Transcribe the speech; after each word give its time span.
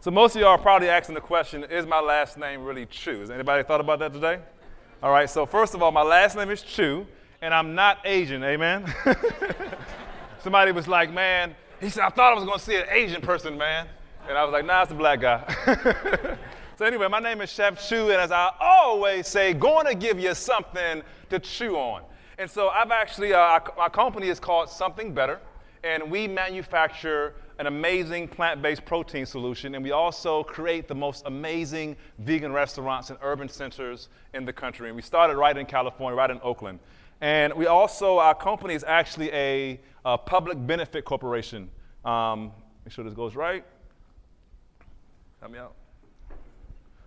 So 0.00 0.12
most 0.12 0.36
of 0.36 0.40
y'all 0.40 0.50
are 0.50 0.58
probably 0.58 0.88
asking 0.88 1.16
the 1.16 1.20
question, 1.20 1.64
is 1.64 1.84
my 1.84 1.98
last 1.98 2.38
name 2.38 2.62
really 2.62 2.86
Chew? 2.86 3.18
Has 3.18 3.32
anybody 3.32 3.64
thought 3.64 3.80
about 3.80 3.98
that 3.98 4.12
today? 4.12 4.38
All 5.02 5.10
right, 5.10 5.28
so 5.28 5.44
first 5.44 5.74
of 5.74 5.82
all, 5.82 5.90
my 5.90 6.02
last 6.02 6.36
name 6.36 6.50
is 6.50 6.62
Chew, 6.62 7.04
and 7.42 7.52
I'm 7.52 7.74
not 7.74 7.98
Asian, 8.04 8.44
amen? 8.44 8.94
Somebody 10.38 10.70
was 10.70 10.86
like, 10.86 11.12
man, 11.12 11.52
he 11.80 11.88
said, 11.88 12.04
I 12.04 12.10
thought 12.10 12.30
I 12.30 12.36
was 12.36 12.44
gonna 12.44 12.60
see 12.60 12.76
an 12.76 12.86
Asian 12.88 13.20
person, 13.20 13.58
man. 13.58 13.88
And 14.28 14.38
I 14.38 14.44
was 14.44 14.52
like, 14.52 14.64
nah, 14.64 14.82
it's 14.82 14.92
a 14.92 14.94
black 14.94 15.20
guy. 15.20 15.42
so 16.78 16.84
anyway, 16.84 17.08
my 17.08 17.18
name 17.18 17.40
is 17.40 17.50
Chef 17.50 17.84
Chew, 17.88 18.12
and 18.12 18.20
as 18.20 18.30
I 18.30 18.52
always 18.60 19.26
say, 19.26 19.52
to 19.52 19.96
give 19.98 20.20
you 20.20 20.32
something 20.32 21.02
to 21.28 21.38
chew 21.40 21.74
on. 21.74 22.04
And 22.38 22.48
so 22.48 22.68
I've 22.68 22.92
actually, 22.92 23.34
uh, 23.34 23.58
our 23.76 23.90
company 23.90 24.28
is 24.28 24.38
called 24.38 24.70
Something 24.70 25.12
Better, 25.12 25.40
and 25.82 26.08
we 26.08 26.28
manufacture 26.28 27.34
an 27.58 27.66
amazing 27.66 28.28
plant 28.28 28.62
based 28.62 28.84
protein 28.84 29.26
solution, 29.26 29.74
and 29.74 29.82
we 29.82 29.90
also 29.90 30.44
create 30.44 30.86
the 30.86 30.94
most 30.94 31.24
amazing 31.26 31.96
vegan 32.18 32.52
restaurants 32.52 33.10
and 33.10 33.18
urban 33.22 33.48
centers 33.48 34.08
in 34.34 34.44
the 34.44 34.52
country. 34.52 34.88
And 34.88 34.96
we 34.96 35.02
started 35.02 35.36
right 35.36 35.56
in 35.56 35.66
California, 35.66 36.16
right 36.16 36.30
in 36.30 36.40
Oakland. 36.42 36.78
And 37.20 37.52
we 37.54 37.66
also, 37.66 38.18
our 38.18 38.34
company 38.34 38.74
is 38.74 38.84
actually 38.84 39.32
a, 39.32 39.80
a 40.04 40.16
public 40.16 40.64
benefit 40.66 41.04
corporation. 41.04 41.68
Um, 42.04 42.52
make 42.84 42.92
sure 42.92 43.04
this 43.04 43.14
goes 43.14 43.34
right. 43.34 43.64
Help 45.40 45.52
me 45.52 45.58
out. 45.58 45.74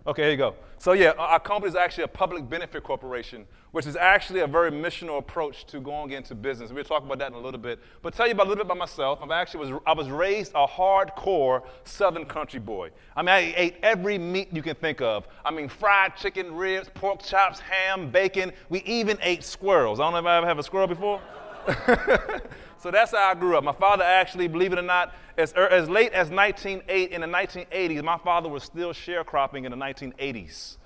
Okay, 0.04 0.22
here 0.22 0.30
you 0.32 0.36
go. 0.36 0.56
So, 0.78 0.94
yeah, 0.94 1.12
our 1.16 1.38
company 1.38 1.70
is 1.70 1.76
actually 1.76 2.02
a 2.02 2.08
public 2.08 2.48
benefit 2.48 2.82
corporation, 2.82 3.46
which 3.70 3.86
is 3.86 3.94
actually 3.94 4.40
a 4.40 4.48
very 4.48 4.72
missional 4.72 5.18
approach 5.18 5.64
to 5.66 5.78
going 5.78 6.10
into 6.10 6.34
business. 6.34 6.72
We'll 6.72 6.82
talk 6.82 7.04
about 7.04 7.20
that 7.20 7.28
in 7.28 7.34
a 7.34 7.40
little 7.40 7.60
bit. 7.60 7.78
But 8.02 8.12
tell 8.12 8.26
you 8.26 8.32
about 8.32 8.46
a 8.46 8.48
little 8.48 8.64
bit 8.64 8.66
about 8.66 8.78
myself. 8.78 9.20
I 9.22 9.40
actually 9.40 9.70
was, 9.70 9.80
I 9.86 9.92
was 9.92 10.10
raised 10.10 10.50
a 10.56 10.66
hardcore 10.66 11.62
Southern 11.84 12.24
country 12.24 12.58
boy. 12.58 12.90
I 13.14 13.22
mean, 13.22 13.28
I 13.28 13.54
ate 13.56 13.76
every 13.84 14.18
meat 14.18 14.48
you 14.50 14.60
can 14.60 14.74
think 14.74 15.00
of. 15.00 15.28
I 15.44 15.52
mean, 15.52 15.68
fried 15.68 16.16
chicken, 16.16 16.52
ribs, 16.52 16.90
pork 16.94 17.22
chops, 17.22 17.60
ham, 17.60 18.10
bacon. 18.10 18.50
We 18.70 18.80
even 18.80 19.18
ate 19.22 19.44
squirrels. 19.44 20.00
I 20.00 20.04
don't 20.04 20.14
know 20.14 20.18
if 20.18 20.26
I 20.26 20.38
ever 20.38 20.46
have 20.48 20.58
a 20.58 20.64
squirrel 20.64 20.88
before. 20.88 21.20
So 22.82 22.90
that's 22.90 23.12
how 23.12 23.30
I 23.30 23.34
grew 23.34 23.56
up. 23.56 23.62
My 23.62 23.70
father 23.70 24.02
actually, 24.02 24.48
believe 24.48 24.72
it 24.72 24.78
or 24.80 24.82
not, 24.82 25.14
as, 25.38 25.52
as 25.52 25.88
late 25.88 26.12
as 26.12 26.30
1908 26.30 27.12
in 27.12 27.20
the 27.20 27.28
1980s, 27.28 28.02
my 28.02 28.18
father 28.18 28.48
was 28.48 28.64
still 28.64 28.92
sharecropping 28.92 29.64
in 29.64 29.70
the 29.70 29.76
1980s. 29.76 30.78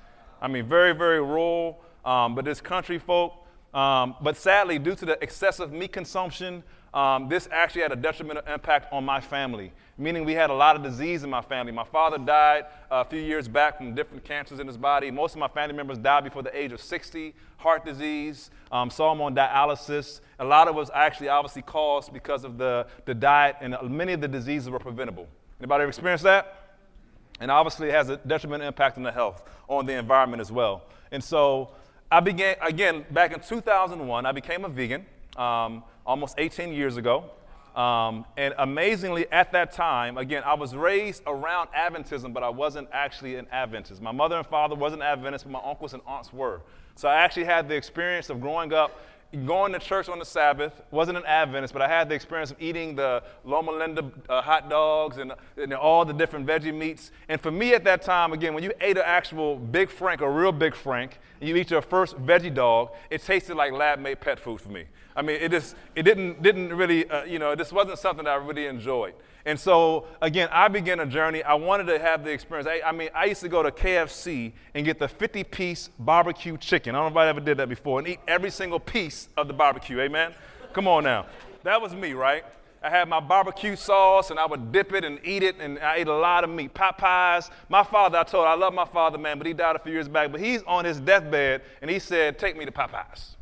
I 0.42 0.48
mean, 0.48 0.68
very, 0.68 0.92
very 0.92 1.22
rural, 1.22 1.80
um, 2.04 2.34
but 2.34 2.44
this 2.44 2.60
country 2.60 2.98
folk. 2.98 3.32
Um, 3.72 4.14
but 4.20 4.36
sadly, 4.36 4.78
due 4.78 4.94
to 4.94 5.06
the 5.06 5.22
excessive 5.22 5.72
meat 5.72 5.92
consumption, 5.94 6.62
um, 6.96 7.28
this 7.28 7.46
actually 7.52 7.82
had 7.82 7.92
a 7.92 7.96
detrimental 7.96 8.42
impact 8.50 8.90
on 8.90 9.04
my 9.04 9.20
family, 9.20 9.70
meaning 9.98 10.24
we 10.24 10.32
had 10.32 10.48
a 10.48 10.54
lot 10.54 10.76
of 10.76 10.82
disease 10.82 11.24
in 11.24 11.28
my 11.28 11.42
family. 11.42 11.70
My 11.70 11.84
father 11.84 12.16
died 12.16 12.64
a 12.90 13.04
few 13.04 13.20
years 13.20 13.46
back 13.48 13.76
from 13.76 13.94
different 13.94 14.24
cancers 14.24 14.60
in 14.60 14.66
his 14.66 14.78
body. 14.78 15.10
Most 15.10 15.34
of 15.34 15.38
my 15.38 15.48
family 15.48 15.76
members 15.76 15.98
died 15.98 16.24
before 16.24 16.42
the 16.42 16.58
age 16.58 16.72
of 16.72 16.80
60, 16.80 17.34
heart 17.58 17.84
disease, 17.84 18.50
um, 18.72 18.88
saw 18.88 19.12
him 19.12 19.20
on 19.20 19.34
dialysis. 19.34 20.20
A 20.38 20.44
lot 20.44 20.68
of 20.68 20.74
it 20.74 20.78
was 20.78 20.90
actually 20.94 21.28
obviously 21.28 21.60
caused 21.60 22.14
because 22.14 22.44
of 22.44 22.56
the, 22.56 22.86
the 23.04 23.14
diet, 23.14 23.56
and 23.60 23.76
many 23.90 24.14
of 24.14 24.22
the 24.22 24.28
diseases 24.28 24.70
were 24.70 24.78
preventable. 24.78 25.28
Anybody 25.60 25.82
ever 25.82 25.90
experienced 25.90 26.24
that? 26.24 26.78
And 27.40 27.50
obviously, 27.50 27.88
it 27.88 27.94
has 27.94 28.08
a 28.08 28.16
detrimental 28.16 28.66
impact 28.66 28.96
on 28.96 29.02
the 29.02 29.12
health, 29.12 29.44
on 29.68 29.84
the 29.84 29.92
environment 29.92 30.40
as 30.40 30.50
well. 30.50 30.84
And 31.12 31.22
so, 31.22 31.72
I 32.10 32.20
began, 32.20 32.56
again, 32.62 33.04
back 33.10 33.34
in 33.34 33.40
2001, 33.40 34.24
I 34.24 34.32
became 34.32 34.64
a 34.64 34.68
vegan 34.70 35.04
um, 35.36 35.82
almost 36.06 36.36
18 36.38 36.72
years 36.72 36.96
ago. 36.96 37.30
Um, 37.74 38.24
and 38.38 38.54
amazingly, 38.56 39.30
at 39.30 39.52
that 39.52 39.72
time, 39.72 40.16
again, 40.16 40.42
I 40.46 40.54
was 40.54 40.74
raised 40.74 41.22
around 41.26 41.68
Adventism, 41.76 42.32
but 42.32 42.42
I 42.42 42.48
wasn't 42.48 42.88
actually 42.90 43.36
an 43.36 43.46
Adventist. 43.52 44.00
My 44.00 44.12
mother 44.12 44.36
and 44.36 44.46
father 44.46 44.74
wasn't 44.74 45.02
Adventists, 45.02 45.42
but 45.42 45.52
my 45.52 45.60
uncles 45.62 45.92
and 45.92 46.02
aunts 46.06 46.32
were. 46.32 46.62
So 46.94 47.08
I 47.08 47.16
actually 47.16 47.44
had 47.44 47.68
the 47.68 47.74
experience 47.74 48.30
of 48.30 48.40
growing 48.40 48.72
up 48.72 48.98
going 49.44 49.72
to 49.72 49.78
church 49.78 50.08
on 50.08 50.18
the 50.18 50.24
Sabbath, 50.24 50.80
wasn't 50.90 51.18
an 51.18 51.24
Adventist, 51.26 51.72
but 51.72 51.82
I 51.82 51.88
had 51.88 52.08
the 52.08 52.14
experience 52.14 52.50
of 52.50 52.60
eating 52.60 52.94
the 52.94 53.22
Loma 53.44 53.72
Linda 53.72 54.10
uh, 54.28 54.40
hot 54.40 54.70
dogs 54.70 55.18
and, 55.18 55.32
and, 55.56 55.74
all 55.74 56.04
the 56.04 56.12
different 56.12 56.46
veggie 56.46 56.74
meats. 56.74 57.10
And 57.28 57.40
for 57.40 57.50
me 57.50 57.74
at 57.74 57.84
that 57.84 58.02
time, 58.02 58.32
again, 58.32 58.54
when 58.54 58.62
you 58.62 58.72
ate 58.80 58.96
an 58.96 59.02
actual 59.04 59.56
Big 59.56 59.90
Frank, 59.90 60.20
a 60.20 60.30
real 60.30 60.52
Big 60.52 60.74
Frank, 60.74 61.18
and 61.40 61.48
you 61.48 61.56
eat 61.56 61.70
your 61.70 61.82
first 61.82 62.16
veggie 62.16 62.54
dog, 62.54 62.90
it 63.10 63.22
tasted 63.22 63.56
like 63.56 63.72
lab-made 63.72 64.20
pet 64.20 64.38
food 64.38 64.60
for 64.60 64.70
me. 64.70 64.84
I 65.14 65.22
mean, 65.22 65.38
it 65.40 65.50
just 65.50 65.74
it 65.94 66.02
didn't 66.02 66.42
didn't 66.42 66.74
really 66.74 67.08
uh, 67.08 67.24
you 67.24 67.38
know 67.38 67.54
this 67.54 67.72
wasn't 67.72 67.98
something 67.98 68.26
that 68.26 68.30
I 68.30 68.36
really 68.36 68.66
enjoyed. 68.66 69.14
And 69.46 69.58
so 69.58 70.06
again, 70.20 70.48
I 70.52 70.68
began 70.68 71.00
a 71.00 71.06
journey. 71.06 71.42
I 71.42 71.54
wanted 71.54 71.84
to 71.86 71.98
have 71.98 72.24
the 72.24 72.30
experience. 72.30 72.68
I, 72.68 72.86
I 72.86 72.92
mean, 72.92 73.08
I 73.14 73.24
used 73.24 73.40
to 73.40 73.48
go 73.48 73.62
to 73.62 73.70
KFC 73.70 74.52
and 74.74 74.84
get 74.84 74.98
the 74.98 75.06
50-piece 75.08 75.90
barbecue 75.98 76.58
chicken. 76.58 76.94
I 76.94 76.98
don't 76.98 77.14
know 77.14 77.20
if 77.20 77.26
I 77.26 77.28
ever 77.28 77.40
did 77.40 77.56
that 77.56 77.68
before, 77.68 78.00
and 78.00 78.08
eat 78.08 78.20
every 78.28 78.50
single 78.50 78.80
piece 78.80 79.28
of 79.36 79.46
the 79.46 79.54
barbecue. 79.54 80.00
Amen. 80.00 80.34
Come 80.74 80.86
on 80.86 81.04
now, 81.04 81.26
that 81.62 81.80
was 81.80 81.94
me, 81.94 82.12
right? 82.12 82.44
I 82.82 82.90
had 82.90 83.08
my 83.08 83.20
barbecue 83.20 83.74
sauce 83.74 84.30
and 84.30 84.38
I 84.38 84.46
would 84.46 84.70
dip 84.70 84.92
it 84.92 85.04
and 85.04 85.18
eat 85.24 85.42
it, 85.42 85.56
and 85.58 85.78
I 85.78 85.96
ate 85.96 86.08
a 86.08 86.14
lot 86.14 86.44
of 86.44 86.50
meat. 86.50 86.74
Popeyes. 86.74 87.50
My 87.68 87.82
father, 87.82 88.18
I 88.18 88.24
told, 88.24 88.46
I 88.46 88.54
love 88.54 88.74
my 88.74 88.84
father, 88.84 89.16
man, 89.16 89.38
but 89.38 89.46
he 89.46 89.52
died 89.52 89.74
a 89.74 89.78
few 89.78 89.92
years 89.92 90.08
back. 90.08 90.30
But 90.30 90.40
he's 90.40 90.62
on 90.64 90.84
his 90.84 91.00
deathbed, 91.00 91.62
and 91.80 91.90
he 91.90 91.98
said, 91.98 92.38
"Take 92.38 92.56
me 92.56 92.64
to 92.64 92.70
Popeyes." 92.70 93.36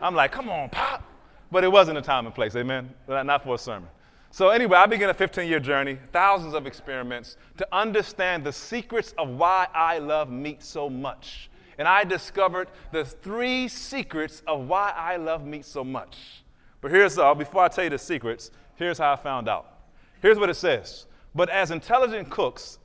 I'm 0.00 0.14
like, 0.14 0.32
come 0.32 0.48
on, 0.48 0.68
Pop. 0.70 1.02
But 1.50 1.64
it 1.64 1.72
wasn't 1.72 1.98
a 1.98 2.02
time 2.02 2.26
and 2.26 2.34
place, 2.34 2.54
amen? 2.54 2.92
Not 3.08 3.42
for 3.42 3.54
a 3.54 3.58
sermon. 3.58 3.88
So, 4.30 4.50
anyway, 4.50 4.76
I 4.76 4.86
began 4.86 5.08
a 5.08 5.14
15 5.14 5.48
year 5.48 5.60
journey, 5.60 5.98
thousands 6.12 6.54
of 6.54 6.66
experiments 6.66 7.36
to 7.56 7.66
understand 7.72 8.44
the 8.44 8.52
secrets 8.52 9.14
of 9.16 9.30
why 9.30 9.68
I 9.74 9.98
love 9.98 10.30
meat 10.30 10.62
so 10.62 10.90
much. 10.90 11.50
And 11.78 11.86
I 11.88 12.04
discovered 12.04 12.68
the 12.92 13.04
three 13.04 13.68
secrets 13.68 14.42
of 14.46 14.66
why 14.66 14.92
I 14.96 15.16
love 15.16 15.46
meat 15.46 15.64
so 15.64 15.84
much. 15.84 16.42
But 16.80 16.90
here's 16.90 17.18
all, 17.18 17.34
before 17.34 17.62
I 17.62 17.68
tell 17.68 17.84
you 17.84 17.90
the 17.90 17.98
secrets, 17.98 18.50
here's 18.76 18.98
how 18.98 19.12
I 19.12 19.16
found 19.16 19.48
out. 19.48 19.78
Here's 20.20 20.38
what 20.38 20.50
it 20.50 20.54
says 20.54 21.06
But 21.34 21.48
as 21.48 21.70
intelligent 21.70 22.30
cooks 22.30 22.78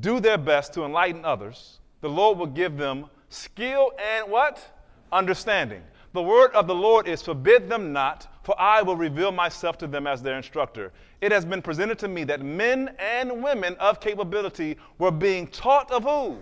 do 0.00 0.20
their 0.20 0.38
best 0.38 0.72
to 0.74 0.84
enlighten 0.84 1.24
others, 1.24 1.80
the 2.00 2.08
Lord 2.08 2.38
will 2.38 2.46
give 2.46 2.76
them 2.76 3.06
skill 3.28 3.92
and 3.98 4.30
what? 4.30 4.64
Understanding. 5.12 5.82
The 6.12 6.22
word 6.22 6.52
of 6.52 6.66
the 6.66 6.74
Lord 6.74 7.08
is, 7.08 7.22
Forbid 7.22 7.68
them 7.68 7.92
not, 7.92 8.28
for 8.44 8.54
I 8.60 8.82
will 8.82 8.94
reveal 8.94 9.32
myself 9.32 9.78
to 9.78 9.86
them 9.86 10.06
as 10.06 10.22
their 10.22 10.36
instructor. 10.36 10.92
It 11.20 11.32
has 11.32 11.46
been 11.46 11.62
presented 11.62 11.98
to 12.00 12.08
me 12.08 12.24
that 12.24 12.42
men 12.42 12.94
and 12.98 13.42
women 13.42 13.74
of 13.80 14.00
capability 14.00 14.76
were 14.98 15.10
being 15.10 15.46
taught 15.46 15.90
of 15.90 16.04
who? 16.04 16.36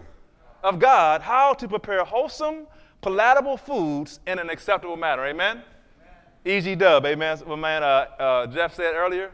Of 0.64 0.80
God, 0.80 1.22
how 1.22 1.54
to 1.54 1.68
prepare 1.68 2.04
wholesome, 2.04 2.66
palatable 3.00 3.56
foods 3.56 4.18
in 4.26 4.40
an 4.40 4.50
acceptable 4.50 4.96
manner. 4.96 5.24
Amen? 5.26 5.62
Easy 6.44 6.74
dub, 6.74 7.06
amen. 7.06 7.38
What 7.38 7.56
man 7.56 7.84
uh, 7.84 8.06
uh, 8.18 8.46
Jeff 8.48 8.74
said 8.74 8.94
earlier. 8.96 9.30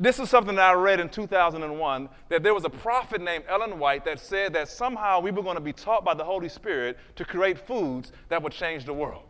This 0.00 0.18
is 0.18 0.28
something 0.30 0.56
that 0.56 0.70
I 0.70 0.72
read 0.72 0.98
in 0.98 1.08
2001 1.08 2.08
that 2.28 2.42
there 2.42 2.54
was 2.54 2.64
a 2.64 2.70
prophet 2.70 3.20
named 3.20 3.44
Ellen 3.48 3.78
White 3.78 4.04
that 4.06 4.18
said 4.18 4.52
that 4.54 4.68
somehow 4.68 5.20
we 5.20 5.30
were 5.30 5.42
going 5.42 5.56
to 5.56 5.60
be 5.60 5.74
taught 5.74 6.04
by 6.04 6.14
the 6.14 6.24
Holy 6.24 6.48
Spirit 6.48 6.98
to 7.16 7.24
create 7.24 7.58
foods 7.58 8.10
that 8.30 8.42
would 8.42 8.52
change 8.52 8.84
the 8.84 8.94
world. 8.94 9.22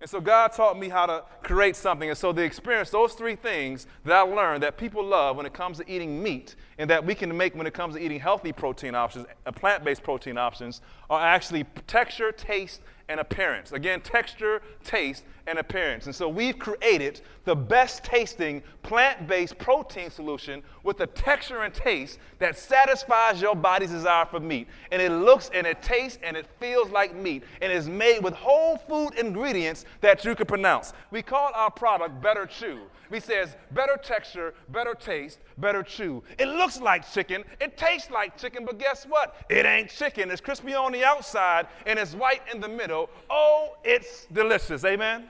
And 0.00 0.10
so 0.10 0.20
God 0.20 0.52
taught 0.52 0.78
me 0.78 0.90
how 0.90 1.06
to 1.06 1.24
create 1.42 1.74
something. 1.74 2.10
And 2.10 2.18
so 2.18 2.30
the 2.30 2.42
experience, 2.42 2.90
those 2.90 3.14
three 3.14 3.34
things 3.34 3.86
that 4.04 4.14
I 4.14 4.20
learned 4.20 4.62
that 4.62 4.76
people 4.76 5.02
love 5.02 5.36
when 5.36 5.46
it 5.46 5.54
comes 5.54 5.78
to 5.78 5.90
eating 5.90 6.22
meat 6.22 6.54
and 6.76 6.90
that 6.90 7.04
we 7.04 7.14
can 7.14 7.34
make 7.34 7.54
when 7.54 7.66
it 7.66 7.72
comes 7.72 7.94
to 7.94 8.00
eating 8.00 8.20
healthy 8.20 8.52
protein 8.52 8.94
options, 8.94 9.26
uh, 9.46 9.52
plant-based 9.52 10.02
protein 10.02 10.36
options, 10.36 10.82
are 11.08 11.20
actually 11.20 11.64
texture, 11.86 12.30
taste, 12.30 12.82
and 13.08 13.20
appearance. 13.20 13.72
Again, 13.72 14.02
texture, 14.02 14.60
taste, 14.84 15.24
and 15.46 15.58
appearance. 15.58 16.06
And 16.06 16.14
so 16.14 16.28
we've 16.28 16.58
created 16.58 17.20
the 17.44 17.54
best 17.54 18.04
tasting 18.04 18.62
plant 18.82 19.26
based 19.26 19.58
protein 19.58 20.10
solution 20.10 20.62
with 20.82 21.00
a 21.00 21.06
texture 21.06 21.62
and 21.62 21.72
taste 21.72 22.18
that 22.38 22.58
satisfies 22.58 23.40
your 23.40 23.54
body's 23.54 23.90
desire 23.90 24.26
for 24.26 24.40
meat. 24.40 24.68
And 24.90 25.00
it 25.00 25.10
looks 25.10 25.50
and 25.54 25.66
it 25.66 25.82
tastes 25.82 26.18
and 26.22 26.36
it 26.36 26.46
feels 26.60 26.90
like 26.90 27.14
meat. 27.14 27.44
And 27.62 27.72
is 27.72 27.88
made 27.88 28.20
with 28.20 28.34
whole 28.34 28.76
food 28.76 29.18
ingredients 29.18 29.84
that 30.00 30.24
you 30.24 30.34
can 30.34 30.46
pronounce. 30.46 30.92
We 31.10 31.22
call 31.22 31.50
our 31.54 31.70
product 31.70 32.20
Better 32.20 32.46
Chew. 32.46 32.80
We 33.10 33.20
says 33.20 33.56
better 33.70 33.98
texture, 34.02 34.54
better 34.70 34.94
taste, 34.94 35.38
better 35.58 35.82
chew. 35.82 36.22
It 36.38 36.46
looks 36.48 36.80
like 36.80 37.10
chicken, 37.10 37.44
it 37.60 37.76
tastes 37.76 38.10
like 38.10 38.36
chicken, 38.36 38.64
but 38.64 38.78
guess 38.78 39.04
what? 39.04 39.36
It 39.48 39.64
ain't 39.64 39.90
chicken. 39.90 40.30
It's 40.30 40.40
crispy 40.40 40.74
on 40.74 40.92
the 40.92 41.04
outside 41.04 41.68
and 41.86 41.98
it's 41.98 42.14
white 42.14 42.42
in 42.52 42.60
the 42.60 42.68
middle. 42.68 43.08
Oh, 43.30 43.76
it's 43.84 44.26
delicious. 44.26 44.84
Amen. 44.84 45.28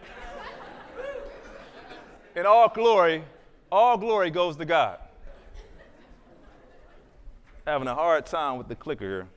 And 2.36 2.46
all 2.46 2.68
glory, 2.68 3.24
all 3.72 3.96
glory 3.96 4.30
goes 4.30 4.56
to 4.56 4.66
God. 4.66 4.98
Having 7.66 7.88
a 7.88 7.94
hard 7.94 8.26
time 8.26 8.58
with 8.58 8.68
the 8.68 8.74
clicker 8.74 9.04
here. 9.04 9.28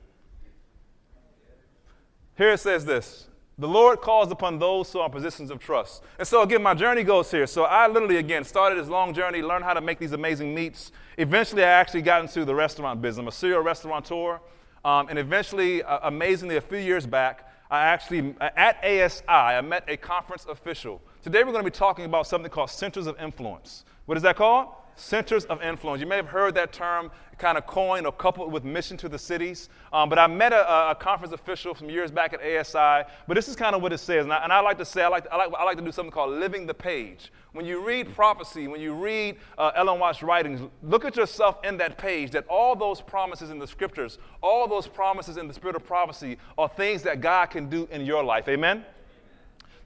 Here 2.36 2.52
it 2.52 2.60
says 2.60 2.84
this 2.84 3.26
The 3.56 3.66
Lord 3.66 4.02
calls 4.02 4.30
upon 4.30 4.58
those 4.58 4.92
who 4.92 4.98
are 4.98 5.06
in 5.06 5.12
positions 5.12 5.50
of 5.50 5.58
trust. 5.58 6.02
And 6.18 6.28
so, 6.28 6.42
again, 6.42 6.62
my 6.62 6.74
journey 6.74 7.02
goes 7.02 7.30
here. 7.30 7.46
So, 7.46 7.64
I 7.64 7.88
literally, 7.88 8.18
again, 8.18 8.44
started 8.44 8.78
this 8.78 8.88
long 8.88 9.14
journey, 9.14 9.40
learned 9.40 9.64
how 9.64 9.72
to 9.72 9.80
make 9.80 9.98
these 9.98 10.12
amazing 10.12 10.54
meats. 10.54 10.92
Eventually, 11.16 11.64
I 11.64 11.70
actually 11.70 12.02
got 12.02 12.20
into 12.20 12.44
the 12.44 12.54
restaurant 12.54 13.00
business. 13.00 13.22
I'm 13.22 13.28
a 13.28 13.32
serial 13.32 13.62
restaurateur. 13.62 14.40
Um, 14.84 15.08
and 15.08 15.18
eventually, 15.18 15.82
uh, 15.82 16.00
amazingly, 16.02 16.56
a 16.56 16.60
few 16.60 16.78
years 16.78 17.06
back, 17.06 17.50
I 17.70 17.86
actually, 17.86 18.34
at 18.40 18.76
ASI, 18.84 19.24
I 19.26 19.60
met 19.62 19.84
a 19.88 19.96
conference 19.96 20.44
official. 20.44 21.00
Today, 21.22 21.40
we're 21.44 21.52
going 21.52 21.62
to 21.62 21.70
be 21.70 21.76
talking 21.76 22.06
about 22.06 22.26
something 22.26 22.50
called 22.50 22.70
centers 22.70 23.06
of 23.06 23.20
influence. 23.20 23.84
What 24.06 24.16
is 24.16 24.22
that 24.22 24.36
called? 24.36 24.68
Centers 24.96 25.44
of 25.44 25.60
influence. 25.60 26.00
You 26.00 26.06
may 26.06 26.16
have 26.16 26.28
heard 26.28 26.54
that 26.54 26.72
term 26.72 27.10
kind 27.36 27.58
of 27.58 27.66
coined 27.66 28.06
or 28.06 28.12
coupled 28.12 28.50
with 28.50 28.64
mission 28.64 28.96
to 28.96 29.08
the 29.08 29.18
cities. 29.18 29.68
Um, 29.92 30.08
but 30.08 30.18
I 30.18 30.26
met 30.26 30.54
a, 30.54 30.90
a, 30.90 30.94
conference 30.94 31.34
official 31.34 31.74
some 31.74 31.90
years 31.90 32.10
back 32.10 32.32
at 32.32 32.40
ASI. 32.40 33.06
But 33.28 33.34
this 33.34 33.48
is 33.48 33.56
kind 33.56 33.76
of 33.76 33.82
what 33.82 33.92
it 33.92 33.98
says. 33.98 34.24
And 34.24 34.32
I, 34.32 34.44
and 34.44 34.50
I 34.50 34.60
like 34.60 34.78
to 34.78 34.84
say, 34.86 35.02
I 35.02 35.08
like, 35.08 35.26
I, 35.30 35.36
like, 35.36 35.52
I 35.58 35.64
like 35.64 35.76
to 35.76 35.84
do 35.84 35.92
something 35.92 36.10
called 36.10 36.38
living 36.38 36.66
the 36.66 36.72
page. 36.72 37.30
When 37.52 37.66
you 37.66 37.84
read 37.86 38.14
prophecy, 38.14 38.66
when 38.66 38.80
you 38.80 38.94
read 38.94 39.36
uh, 39.58 39.72
Ellen 39.76 40.00
White's 40.00 40.22
writings, 40.22 40.62
look 40.82 41.04
at 41.04 41.16
yourself 41.16 41.58
in 41.64 41.76
that 41.78 41.98
page 41.98 42.30
that 42.30 42.46
all 42.48 42.74
those 42.74 43.02
promises 43.02 43.50
in 43.50 43.58
the 43.58 43.66
scriptures, 43.66 44.16
all 44.42 44.66
those 44.66 44.86
promises 44.86 45.36
in 45.36 45.48
the 45.48 45.54
spirit 45.54 45.76
of 45.76 45.84
prophecy 45.84 46.38
are 46.56 46.68
things 46.68 47.02
that 47.02 47.20
God 47.20 47.46
can 47.50 47.68
do 47.68 47.86
in 47.90 48.06
your 48.06 48.24
life. 48.24 48.48
Amen? 48.48 48.86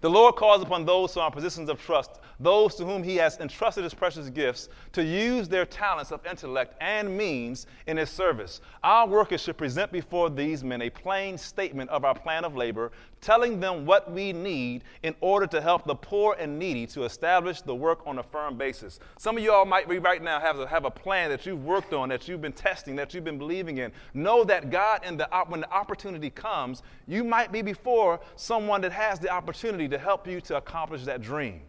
The 0.05 0.11
Lord 0.11 0.37
calls 0.37 0.61
upon 0.61 0.85
those 0.85 1.15
who 1.15 1.21
are 1.21 1.29
in 1.29 1.33
positions 1.33 1.71
of 1.71 1.81
trust 1.81 2.21
those 2.39 2.75
to 2.75 2.85
whom 2.85 3.03
he 3.03 3.17
has 3.17 3.39
entrusted 3.39 3.85
his 3.85 3.95
precious 3.95 4.29
gifts 4.29 4.69
to 4.93 5.03
use 5.03 5.49
their 5.49 5.65
talents 5.65 6.13
of 6.13 6.27
intellect 6.27 6.75
and 6.79 7.17
means 7.17 7.67
in 7.87 7.97
his 7.97 8.11
service. 8.11 8.61
Our 8.83 9.07
workers 9.07 9.41
should 9.41 9.57
present 9.57 9.91
before 9.93 10.29
these 10.29 10.63
men 10.63 10.83
a 10.83 10.91
plain 10.91 11.39
statement 11.39 11.89
of 11.89 12.05
our 12.05 12.15
plan 12.15 12.45
of 12.45 12.55
labor, 12.55 12.93
telling 13.25 13.59
them 13.59 13.87
what 13.87 14.13
we 14.13 14.35
need 14.35 14.85
in 15.03 15.15
order 15.23 15.47
to 15.47 15.59
help 15.59 15.87
the 15.87 15.95
poor 15.95 16.37
and 16.39 16.59
needy 16.59 16.87
to 16.87 17.05
establish 17.05 17.63
the 17.63 17.75
work 17.75 18.01
on 18.07 18.19
a 18.19 18.23
firm 18.23 18.59
basis. 18.59 19.01
Some 19.17 19.39
of 19.39 19.43
you 19.43 19.51
all 19.51 19.65
might 19.65 19.89
be 19.89 19.99
right 19.99 20.23
now 20.23 20.39
have 20.39 20.59
a, 20.59 20.67
have 20.67 20.85
a 20.85 20.91
plan 20.91 21.31
that 21.31 21.47
you've 21.47 21.65
worked 21.65 21.95
on, 21.95 22.11
that 22.11 22.29
you've 22.29 22.43
been 22.43 22.53
testing, 22.53 22.95
that 22.97 23.15
you've 23.15 23.25
been 23.25 23.39
believing 23.39 23.79
in. 23.79 23.93
Know 24.13 24.45
that 24.45 24.71
God, 24.71 25.01
and 25.05 25.19
the, 25.19 25.27
when 25.49 25.61
the 25.61 25.73
opportunity 25.73 26.29
comes, 26.29 26.83
you 27.09 27.25
might 27.25 27.51
be 27.51 27.63
before 27.63 28.21
someone 28.37 28.83
that 28.83 28.93
has 28.93 29.19
the 29.19 29.31
opportunity 29.31 29.89
to 29.89 29.97
help 29.97 30.27
you 30.29 30.43
to 30.43 30.59
accomplish 30.59 31.05
that 31.05 31.23
dream. 31.23 31.63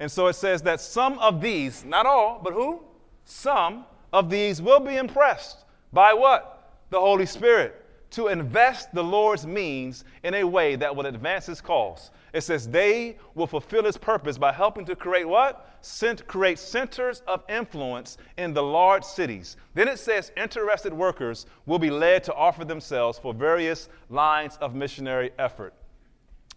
And 0.00 0.10
so 0.10 0.26
it 0.26 0.34
says 0.34 0.62
that 0.62 0.80
some 0.80 1.16
of 1.20 1.40
these, 1.40 1.84
not 1.84 2.06
all, 2.06 2.40
but 2.42 2.54
who? 2.54 2.80
Some 3.24 3.86
of 4.12 4.30
these 4.30 4.60
will 4.60 4.80
be 4.80 4.96
impressed 4.96 5.58
by 5.92 6.12
what? 6.12 6.80
The 6.90 6.98
Holy 6.98 7.26
Spirit 7.26 7.81
to 8.12 8.28
invest 8.28 8.92
the 8.94 9.02
Lord's 9.02 9.46
means 9.46 10.04
in 10.22 10.34
a 10.34 10.44
way 10.44 10.76
that 10.76 10.94
will 10.94 11.06
advance 11.06 11.46
his 11.46 11.60
cause. 11.60 12.10
It 12.32 12.42
says 12.42 12.68
they 12.68 13.16
will 13.34 13.46
fulfill 13.46 13.84
his 13.84 13.96
purpose 13.96 14.38
by 14.38 14.52
helping 14.52 14.84
to 14.86 14.96
create 14.96 15.28
what? 15.28 15.68
Cent- 15.80 16.26
create 16.26 16.58
centers 16.58 17.22
of 17.26 17.42
influence 17.48 18.16
in 18.38 18.54
the 18.54 18.62
large 18.62 19.04
cities. 19.04 19.56
Then 19.74 19.88
it 19.88 19.98
says 19.98 20.32
interested 20.36 20.92
workers 20.92 21.46
will 21.66 21.78
be 21.78 21.90
led 21.90 22.24
to 22.24 22.34
offer 22.34 22.64
themselves 22.64 23.18
for 23.18 23.34
various 23.34 23.88
lines 24.08 24.56
of 24.60 24.74
missionary 24.74 25.30
effort. 25.38 25.74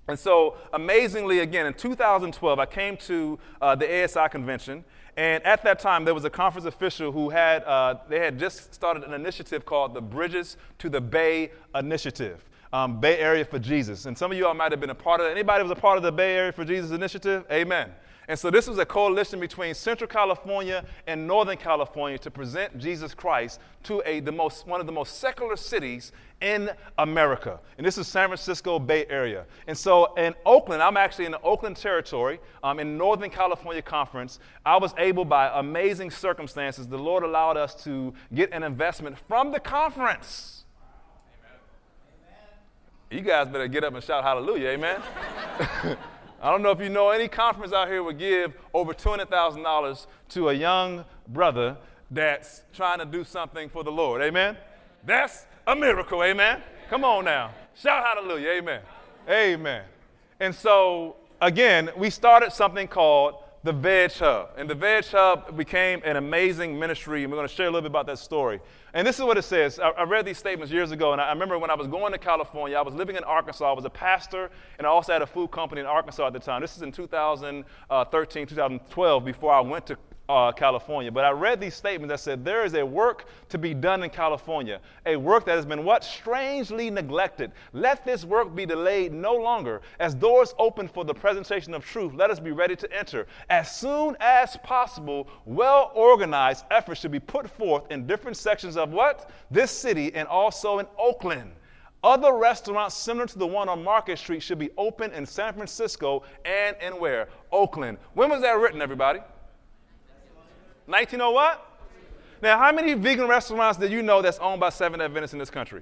And 0.08 0.20
so, 0.20 0.56
amazingly, 0.72 1.40
again, 1.40 1.66
in 1.66 1.74
2012, 1.74 2.60
I 2.60 2.66
came 2.66 2.96
to 2.98 3.40
uh, 3.60 3.76
the 3.76 4.04
ASI 4.04 4.30
convention, 4.30 4.84
and 5.18 5.44
at 5.44 5.64
that 5.64 5.80
time, 5.80 6.06
there 6.06 6.14
was 6.14 6.26
a 6.26 6.30
conference 6.30 6.66
official 6.66 7.12
who 7.12 7.30
had 7.30 7.64
uh, 7.64 7.96
they 8.10 8.20
had 8.20 8.38
just 8.38 8.74
started 8.74 9.04
an 9.04 9.14
initiative 9.14 9.66
called 9.66 9.94
the 9.94 10.02
Bridges 10.02 10.58
to 10.80 10.90
the 10.90 11.02
Bay 11.02 11.52
Initiative, 11.74 12.44
um, 12.74 13.00
Bay 13.00 13.18
Area 13.18 13.46
for 13.46 13.58
Jesus. 13.58 14.06
And 14.06 14.16
some 14.18 14.32
of 14.32 14.38
you 14.38 14.46
all 14.46 14.54
might 14.54 14.72
have 14.72 14.82
been 14.82 14.90
a 14.90 14.96
part 14.96 15.22
of 15.22 15.28
it. 15.28 15.32
Anybody 15.32 15.64
was 15.64 15.72
a 15.72 15.76
part 15.76 15.98
of 15.98 16.04
the 16.04 16.12
Bay 16.12 16.36
Area 16.36 16.52
for 16.52 16.66
Jesus 16.66 16.92
initiative? 16.92 17.46
Amen. 17.50 17.92
And 18.28 18.38
so 18.38 18.50
this 18.50 18.68
was 18.68 18.78
a 18.80 18.86
coalition 18.86 19.40
between 19.40 19.74
Central 19.76 20.08
California 20.08 20.84
and 21.06 21.28
Northern 21.28 21.58
California 21.58 22.18
to 22.20 22.32
present 22.32 22.78
Jesus 22.78 23.14
Christ 23.14 23.60
to 23.84 24.02
a, 24.06 24.20
the 24.20 24.32
most, 24.32 24.66
one 24.66 24.80
of 24.80 24.88
the 24.88 24.92
most 24.92 25.20
secular 25.20 25.56
cities 25.56 26.12
in 26.42 26.72
America. 26.98 27.60
And 27.78 27.86
this 27.86 27.98
is 27.98 28.08
San 28.08 28.28
Francisco 28.30 28.80
Bay 28.80 29.06
Area. 29.10 29.46
And 29.68 29.78
so 29.78 30.14
in 30.16 30.34
Oakland, 30.46 30.82
I'm 30.82 30.98
actually 30.98 31.26
in 31.26 31.32
the 31.32 31.42
Oakland 31.42 31.78
territory, 31.78 32.40
um, 32.64 32.80
in 32.80 32.98
Northern 32.98 33.30
California 33.30 33.82
Conference. 33.82 34.40
I 34.66 34.78
was 34.78 34.94
able, 34.98 35.26
by 35.26 35.52
amazing 35.60 36.10
circumstances, 36.10 36.88
the 36.88 36.98
Lord 36.98 37.24
allowed 37.24 37.58
us 37.58 37.76
to 37.84 38.14
get 38.34 38.52
an 38.54 38.64
investment 38.64 39.18
from 39.28 39.52
the 39.52 39.60
conference. 39.60 40.66
Amen. 43.12 43.20
You 43.20 43.22
guys 43.22 43.48
better 43.48 43.68
get 43.68 43.84
up 43.84 43.94
and 43.94 44.04
shout 44.04 44.24
hallelujah, 44.24 44.70
amen. 44.70 45.98
I 46.46 46.52
don't 46.52 46.62
know 46.62 46.70
if 46.70 46.80
you 46.80 46.90
know 46.90 47.10
any 47.10 47.28
conference 47.28 47.74
out 47.74 47.88
here 47.88 48.04
would 48.04 48.20
give 48.20 48.54
over 48.72 48.94
$200,000 48.94 50.06
to 50.30 50.50
a 50.50 50.54
young 50.54 51.04
brother 51.30 51.76
that's 52.12 52.62
trying 52.72 53.00
to 53.00 53.06
do 53.06 53.24
something 53.24 53.68
for 53.68 53.84
the 53.84 53.92
Lord. 53.92 54.22
Amen? 54.22 54.56
That's 55.04 55.48
a 55.66 55.76
miracle. 55.76 56.24
Amen? 56.24 56.62
Come 56.88 57.04
on 57.04 57.26
now. 57.26 57.50
Shout 57.74 58.04
hallelujah. 58.06 58.50
Amen. 58.50 58.82
Amen. 59.28 59.86
And 60.40 60.54
so, 60.54 61.16
again, 61.42 61.90
we 61.98 62.12
started 62.12 62.54
something 62.54 62.88
called 62.88 63.38
the 63.66 63.74
Veg 63.74 64.12
Hub. 64.14 64.52
And 64.58 64.70
the 64.70 64.76
Veg 64.76 65.06
Hub 65.08 65.58
became 65.58 66.00
an 66.06 66.18
amazing 66.18 66.78
ministry, 66.78 67.24
and 67.24 67.32
we're 67.32 67.38
going 67.38 67.48
to 67.48 67.54
share 67.54 67.66
a 67.66 67.70
little 67.70 67.82
bit 67.82 67.92
about 67.92 68.06
that 68.06 68.20
story. 68.20 68.62
And 68.94 69.08
this 69.08 69.18
is 69.18 69.26
what 69.26 69.40
it 69.40 69.42
says. 69.42 69.80
I, 69.80 69.90
I 69.90 70.04
read 70.04 70.24
these 70.24 70.38
statements 70.38 70.72
years 70.72 70.92
ago, 70.92 71.14
and 71.14 71.20
I, 71.20 71.26
I 71.26 71.34
remember 71.34 71.58
when 71.58 71.72
I 71.72 71.74
was 71.74 71.88
going 71.88 72.12
to 72.12 72.20
California, 72.20 72.78
I 72.78 72.84
was 72.84 72.94
living 72.94 73.16
in 73.16 73.24
Arkansas. 73.24 73.68
I 73.68 73.74
was 73.74 73.84
a 73.84 73.90
pastor, 73.90 74.52
and 74.78 74.86
I 74.86 74.92
also 74.92 75.14
had 75.14 75.24
a 75.24 75.26
food 75.26 75.50
company 75.50 75.82
in 75.82 75.88
Arkansas 75.88 76.28
at 76.28 76.34
the 76.34 76.40
time. 76.40 76.62
This 76.62 76.78
is 76.78 76.84
in 76.84 76.92
2013, 76.92 77.66
uh, 77.90 78.06
2012, 78.06 79.26
before 79.26 79.52
I 79.52 79.62
went 79.62 79.88
to 79.88 79.98
uh, 80.28 80.52
California. 80.52 81.12
But 81.12 81.26
I 81.26 81.32
read 81.32 81.60
these 81.60 81.76
statements 81.76 82.12
that 82.12 82.20
said 82.20 82.44
there 82.44 82.66
is 82.66 82.74
a 82.74 82.86
work 82.86 83.26
to 83.50 83.58
be 83.58 83.74
done 83.74 84.04
in 84.04 84.10
California, 84.10 84.80
a 85.06 85.16
work 85.16 85.46
that 85.46 85.56
has 85.56 85.66
been 85.66 85.84
what? 85.84 86.04
Strangely 86.04 86.90
neglected. 86.90 87.52
Let 87.74 88.06
this 88.06 88.26
work 88.26 88.56
be 88.56 88.66
delayed 88.66 89.14
no 89.14 89.36
longer. 89.36 89.82
As 90.00 90.16
doors 90.16 90.54
open 90.58 90.88
for 90.88 91.06
the 91.06 91.14
presentation 91.14 91.74
of 91.74 91.86
truth, 91.86 92.14
let 92.14 92.32
us 92.32 92.40
be 92.40 92.52
ready 92.52 92.76
to 92.76 92.98
enter. 92.98 93.28
As 93.50 93.76
soon 93.76 94.18
as 94.20 94.58
possible, 94.58 95.28
well 95.46 95.92
organized 95.94 96.66
efforts 96.72 97.02
should 97.02 97.12
be 97.12 97.20
put 97.20 97.50
forth 97.50 97.84
in 97.92 98.08
different 98.08 98.38
sections 98.38 98.78
of 98.78 98.92
what? 98.92 99.30
This 99.52 99.72
city 99.72 100.14
and 100.16 100.28
also 100.28 100.80
in 100.80 100.88
Oakland. 100.98 101.52
Other 102.04 102.34
restaurants 102.38 102.96
similar 102.96 103.26
to 103.26 103.40
the 103.40 103.48
one 103.48 103.68
on 103.68 103.84
Market 103.84 104.20
Street 104.20 104.44
should 104.44 104.60
be 104.60 104.70
open 104.78 105.12
in 105.14 105.26
San 105.26 105.54
Francisco 105.54 106.22
and 106.46 106.76
in 106.80 107.00
where? 107.00 107.30
Oakland. 107.52 107.98
When 108.14 108.30
was 108.30 108.42
that 108.42 108.60
written, 108.60 108.80
everybody? 108.80 109.22
1900 110.86 111.34
what? 111.34 111.72
Now, 112.42 112.58
how 112.58 112.72
many 112.72 112.94
vegan 112.94 113.28
restaurants 113.28 113.80
do 113.80 113.88
you 113.88 114.04
know 114.04 114.22
that's 114.22 114.40
owned 114.40 114.60
by 114.60 114.70
Seven 114.70 115.02
Adventists 115.02 115.34
in 115.34 115.40
this 115.40 115.50
country? 115.50 115.82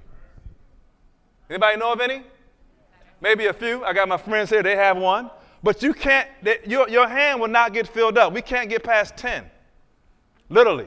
Anybody 1.50 1.76
know 1.76 1.92
of 1.92 2.00
any? 2.00 2.22
Maybe 3.20 3.46
a 3.46 3.52
few. 3.52 3.84
I 3.84 3.92
got 3.92 4.08
my 4.08 4.16
friends 4.16 4.50
here, 4.50 4.62
they 4.62 4.76
have 4.76 4.96
one. 4.96 5.30
But 5.62 5.82
you 5.82 5.94
can't, 5.94 6.28
they, 6.42 6.58
your, 6.66 6.88
your 6.88 7.08
hand 7.08 7.40
will 7.40 7.48
not 7.48 7.72
get 7.72 7.88
filled 7.88 8.18
up. 8.18 8.32
We 8.32 8.42
can't 8.42 8.68
get 8.68 8.82
past 8.82 9.16
10. 9.16 9.44
Literally. 10.48 10.86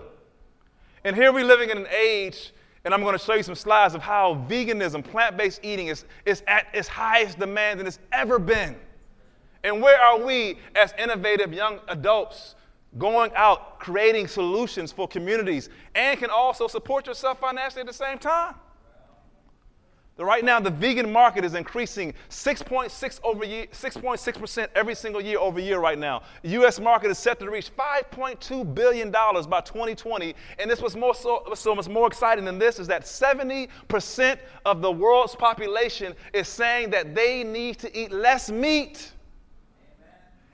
And 1.04 1.16
here 1.16 1.32
we're 1.34 1.46
living 1.46 1.70
in 1.70 1.78
an 1.80 1.88
age, 1.88 2.54
and 2.86 2.94
I'm 2.94 3.02
going 3.02 3.18
to 3.18 3.24
show 3.24 3.34
you 3.34 3.44
some 3.44 3.56
slides 3.56 3.96
of 3.96 4.02
how 4.02 4.46
veganism, 4.48 5.04
plant 5.04 5.38
based 5.38 5.62
eating, 5.64 5.88
is, 5.88 6.06
is 6.26 6.44
at 6.48 6.68
its 6.74 6.88
highest 6.88 7.40
demand 7.40 7.80
than 7.80 7.88
it's 7.88 8.00
ever 8.12 8.40
been. 8.40 8.76
And 9.64 9.82
where 9.82 10.00
are 10.00 10.24
we 10.24 10.60
as 10.76 10.94
innovative 11.00 11.54
young 11.54 11.80
adults 11.88 12.56
going 12.98 13.32
out, 13.36 13.80
creating 13.80 14.28
solutions 14.28 14.92
for 14.92 15.08
communities, 15.08 15.70
and 15.96 16.20
can 16.20 16.30
also 16.30 16.68
support 16.68 17.08
yourself 17.08 17.40
financially 17.40 17.82
at 17.82 17.88
the 17.88 17.94
same 17.94 18.18
time. 18.18 18.56
Right 20.26 20.44
now, 20.44 20.60
the 20.60 20.72
vegan 20.72 21.12
market 21.12 21.46
is 21.46 21.54
increasing 21.54 22.14
6.6 22.30 23.20
over 23.24 23.46
6.6% 23.46 24.68
every 24.74 24.96
single 24.96 25.22
year 25.22 25.38
over 25.38 25.60
year 25.60 25.80
right 25.80 25.98
now. 25.98 26.24
The 26.42 26.50
U.S. 26.50 26.80
market 26.80 27.12
is 27.12 27.20
set 27.20 27.40
to 27.40 27.50
reach 27.50 27.70
5.2 27.76 28.74
billion 28.74 29.12
dollars 29.12 29.46
by 29.46 29.62
2020. 29.62 30.34
And 30.58 30.72
this 30.72 30.82
was 30.82 30.96
more 30.96 31.14
so, 31.14 31.44
so 31.54 31.76
much 31.76 31.88
more 31.88 32.08
exciting 32.08 32.46
than 32.46 32.58
this 32.58 32.80
is 32.80 32.88
that 32.88 33.04
70% 33.04 34.40
of 34.66 34.82
the 34.82 34.92
world's 34.92 35.36
population 35.36 36.16
is 36.34 36.48
saying 36.48 36.90
that 36.92 37.14
they 37.14 37.44
need 37.44 37.78
to 37.80 37.96
eat 37.96 38.12
less 38.12 38.50
meat. 38.50 39.12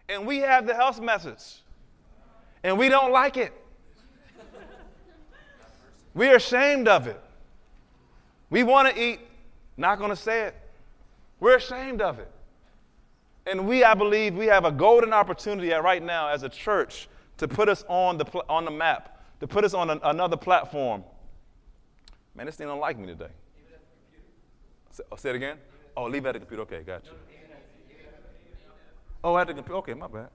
And 0.10 0.28
we 0.28 0.40
have 0.40 0.68
the 0.68 0.76
health 0.76 1.00
message 1.00 1.63
and 2.64 2.78
we 2.78 2.90
don't 2.90 3.12
like 3.12 3.38
it. 3.38 3.54
We 6.14 6.28
are 6.30 6.36
ashamed 6.36 6.88
of 6.88 7.08
it. 7.08 7.20
We 8.50 8.64
want 8.64 8.94
to 8.94 9.02
eat, 9.02 9.20
not 9.78 9.98
going 9.98 10.12
to 10.12 10.16
say 10.16 10.44
it. 10.44 10.56
We're 11.40 11.58
ashamed 11.58 12.02
of 12.02 12.20
it. 12.20 12.32
And 13.46 13.68
we, 13.68 13.84
I 13.84 13.94
believe, 13.94 14.36
we 14.36 14.46
have 14.46 14.64
a 14.64 14.72
golden 14.72 15.12
opportunity 15.12 15.72
right 15.72 16.02
now 16.02 16.30
as 16.30 16.44
a 16.44 16.50
church 16.50 17.10
to 17.38 17.48
put 17.48 17.68
us 17.68 17.84
on 17.88 18.18
the, 18.18 18.26
on 18.48 18.64
the 18.64 18.72
map, 18.72 19.22
to 19.40 19.48
put 19.48 19.64
us 19.66 19.74
on 19.74 19.90
an, 19.90 20.00
another 20.04 20.38
platform. 20.38 21.04
Man, 22.36 22.46
this 22.46 22.56
thing 22.56 22.68
don't 22.68 22.80
like 22.80 22.98
me 22.98 23.08
today. 23.08 23.28
Say, 24.92 25.04
oh, 25.12 25.16
say 25.16 25.32
it 25.32 25.36
again. 25.36 25.58
Oh, 25.98 26.06
leave 26.06 26.26
it 26.26 26.30
at 26.30 26.34
the 26.34 26.40
computer. 26.40 26.62
Okay, 26.62 26.84
gotcha. 26.84 27.12
Oh, 29.24 29.36
at 29.38 29.48
the 29.48 29.54
computer. 29.54 29.78
Okay, 29.78 29.94
my 29.96 30.08
bad. 30.08 30.30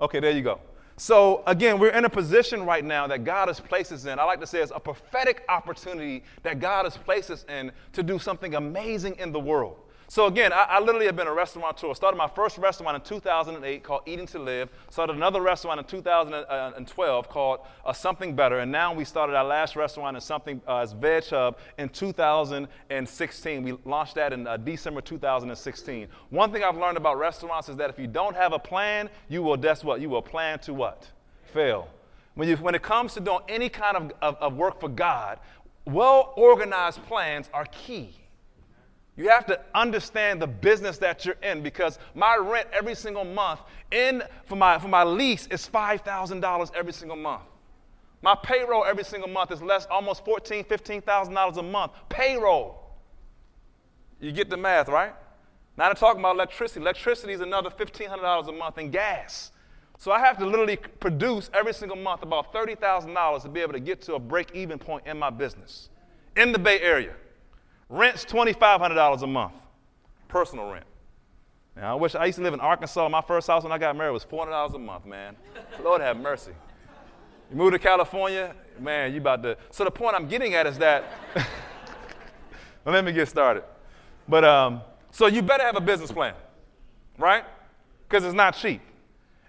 Okay, 0.00 0.20
there 0.20 0.30
you 0.30 0.42
go. 0.42 0.60
So 1.00 1.42
again, 1.46 1.78
we're 1.78 1.92
in 1.92 2.04
a 2.04 2.10
position 2.10 2.66
right 2.66 2.84
now 2.84 3.06
that 3.06 3.24
God 3.24 3.48
has 3.48 3.58
placed 3.58 3.90
us 3.90 4.04
in. 4.04 4.18
I 4.18 4.24
like 4.24 4.38
to 4.40 4.46
say 4.46 4.60
it's 4.60 4.70
a 4.74 4.78
prophetic 4.78 5.42
opportunity 5.48 6.22
that 6.42 6.60
God 6.60 6.84
has 6.84 6.94
placed 6.94 7.30
us 7.30 7.46
in 7.48 7.72
to 7.94 8.02
do 8.02 8.18
something 8.18 8.54
amazing 8.54 9.16
in 9.18 9.32
the 9.32 9.40
world. 9.40 9.78
So 10.10 10.26
again, 10.26 10.52
I, 10.52 10.64
I, 10.68 10.80
literally 10.80 11.06
have 11.06 11.14
been 11.14 11.28
a 11.28 11.32
restaurateur. 11.32 11.94
Started 11.94 12.16
my 12.16 12.26
first 12.26 12.58
restaurant 12.58 12.96
in 12.96 13.02
2008 13.02 13.84
called 13.84 14.02
Eating 14.06 14.26
to 14.26 14.40
Live. 14.40 14.68
Started 14.90 15.14
another 15.14 15.40
restaurant 15.40 15.78
in 15.78 15.86
2012 15.86 17.28
called 17.28 17.60
uh, 17.86 17.92
Something 17.92 18.34
Better. 18.34 18.58
And 18.58 18.72
now 18.72 18.92
we 18.92 19.04
started 19.04 19.36
our 19.36 19.44
last 19.44 19.76
restaurant 19.76 20.16
in 20.16 20.20
something 20.20 20.60
uh, 20.66 20.78
as 20.78 20.94
Veg 20.94 21.28
Hub 21.28 21.58
in 21.78 21.88
2016. 21.90 23.62
We 23.62 23.76
launched 23.84 24.16
that 24.16 24.32
in 24.32 24.48
uh, 24.48 24.56
December 24.56 25.00
2016. 25.00 26.08
One 26.30 26.50
thing 26.50 26.64
I've 26.64 26.76
learned 26.76 26.96
about 26.96 27.16
restaurants 27.16 27.68
is 27.68 27.76
that 27.76 27.88
if 27.88 27.96
you 27.96 28.08
don't 28.08 28.34
have 28.34 28.52
a 28.52 28.58
plan, 28.58 29.10
you 29.28 29.44
will, 29.44 29.56
guess 29.56 29.84
what? 29.84 30.00
You 30.00 30.08
will 30.08 30.22
plan 30.22 30.58
to 30.60 30.74
what? 30.74 31.08
Fail. 31.52 31.86
When, 32.34 32.48
you, 32.48 32.56
when 32.56 32.74
it 32.74 32.82
comes 32.82 33.14
to 33.14 33.20
doing 33.20 33.42
any 33.48 33.68
kind 33.68 33.96
of, 33.96 34.12
of, 34.20 34.34
of 34.40 34.56
work 34.56 34.80
for 34.80 34.88
God, 34.88 35.38
well 35.84 36.32
organized 36.36 37.00
plans 37.06 37.48
are 37.54 37.66
key. 37.66 38.16
You 39.16 39.28
have 39.28 39.44
to 39.46 39.60
understand 39.74 40.40
the 40.40 40.46
business 40.46 40.98
that 40.98 41.24
you're 41.24 41.36
in 41.42 41.62
because 41.62 41.98
my 42.14 42.36
rent 42.36 42.68
every 42.72 42.94
single 42.94 43.24
month 43.24 43.60
in 43.90 44.22
for 44.46 44.56
my 44.56 44.78
for 44.78 44.88
my 44.88 45.04
lease 45.04 45.46
is 45.48 45.66
five 45.66 46.00
thousand 46.00 46.40
dollars 46.40 46.70
every 46.74 46.92
single 46.92 47.16
month. 47.16 47.42
My 48.22 48.34
payroll 48.34 48.84
every 48.84 49.04
single 49.04 49.28
month 49.28 49.50
is 49.50 49.62
less 49.62 49.86
almost 49.90 50.24
fourteen, 50.24 50.64
fifteen 50.64 51.02
thousand 51.02 51.34
dollars 51.34 51.56
a 51.56 51.62
month. 51.62 51.92
Payroll. 52.08 52.76
You 54.20 54.32
get 54.32 54.48
the 54.48 54.56
math, 54.56 54.88
right? 54.88 55.14
Now 55.76 55.88
I'm 55.88 55.94
talking 55.96 56.20
about 56.20 56.36
electricity. 56.36 56.80
Electricity 56.80 57.32
is 57.32 57.40
another 57.40 57.70
fifteen 57.70 58.08
hundred 58.08 58.22
dollars 58.22 58.48
a 58.48 58.52
month 58.52 58.78
in 58.78 58.90
gas. 58.90 59.52
So 59.98 60.12
I 60.12 60.20
have 60.20 60.38
to 60.38 60.46
literally 60.46 60.76
produce 60.76 61.50
every 61.52 61.74
single 61.74 61.96
month 61.96 62.22
about 62.22 62.52
thirty 62.52 62.74
thousand 62.74 63.12
dollars 63.12 63.42
to 63.42 63.48
be 63.48 63.60
able 63.60 63.72
to 63.74 63.80
get 63.80 64.00
to 64.02 64.14
a 64.14 64.18
break-even 64.18 64.78
point 64.78 65.06
in 65.06 65.18
my 65.18 65.30
business 65.30 65.90
in 66.36 66.52
the 66.52 66.58
Bay 66.58 66.80
Area. 66.80 67.14
Rent's 67.90 68.24
$2,500 68.24 69.22
a 69.22 69.26
month, 69.26 69.54
personal 70.28 70.70
rent. 70.70 70.86
Now, 71.74 71.92
I 71.92 72.00
wish 72.00 72.14
I 72.14 72.26
used 72.26 72.38
to 72.38 72.44
live 72.44 72.54
in 72.54 72.60
Arkansas. 72.60 73.08
My 73.08 73.20
first 73.20 73.48
house 73.48 73.64
when 73.64 73.72
I 73.72 73.78
got 73.78 73.96
married 73.96 74.12
was 74.12 74.24
$400 74.24 74.74
a 74.74 74.78
month, 74.78 75.06
man. 75.06 75.34
Lord 75.82 76.00
have 76.00 76.16
mercy. 76.16 76.52
You 77.50 77.56
move 77.56 77.72
to 77.72 77.80
California, 77.80 78.54
man, 78.78 79.12
you 79.12 79.18
about 79.18 79.42
to. 79.42 79.56
So 79.70 79.82
the 79.82 79.90
point 79.90 80.14
I'm 80.14 80.28
getting 80.28 80.54
at 80.54 80.68
is 80.68 80.78
that. 80.78 81.04
well, 81.34 82.94
let 82.94 83.04
me 83.04 83.10
get 83.12 83.28
started. 83.28 83.64
But 84.28 84.44
um, 84.44 84.82
so 85.10 85.26
you 85.26 85.42
better 85.42 85.64
have 85.64 85.76
a 85.76 85.80
business 85.80 86.12
plan, 86.12 86.34
right? 87.18 87.44
Because 88.08 88.24
it's 88.24 88.34
not 88.34 88.54
cheap 88.54 88.82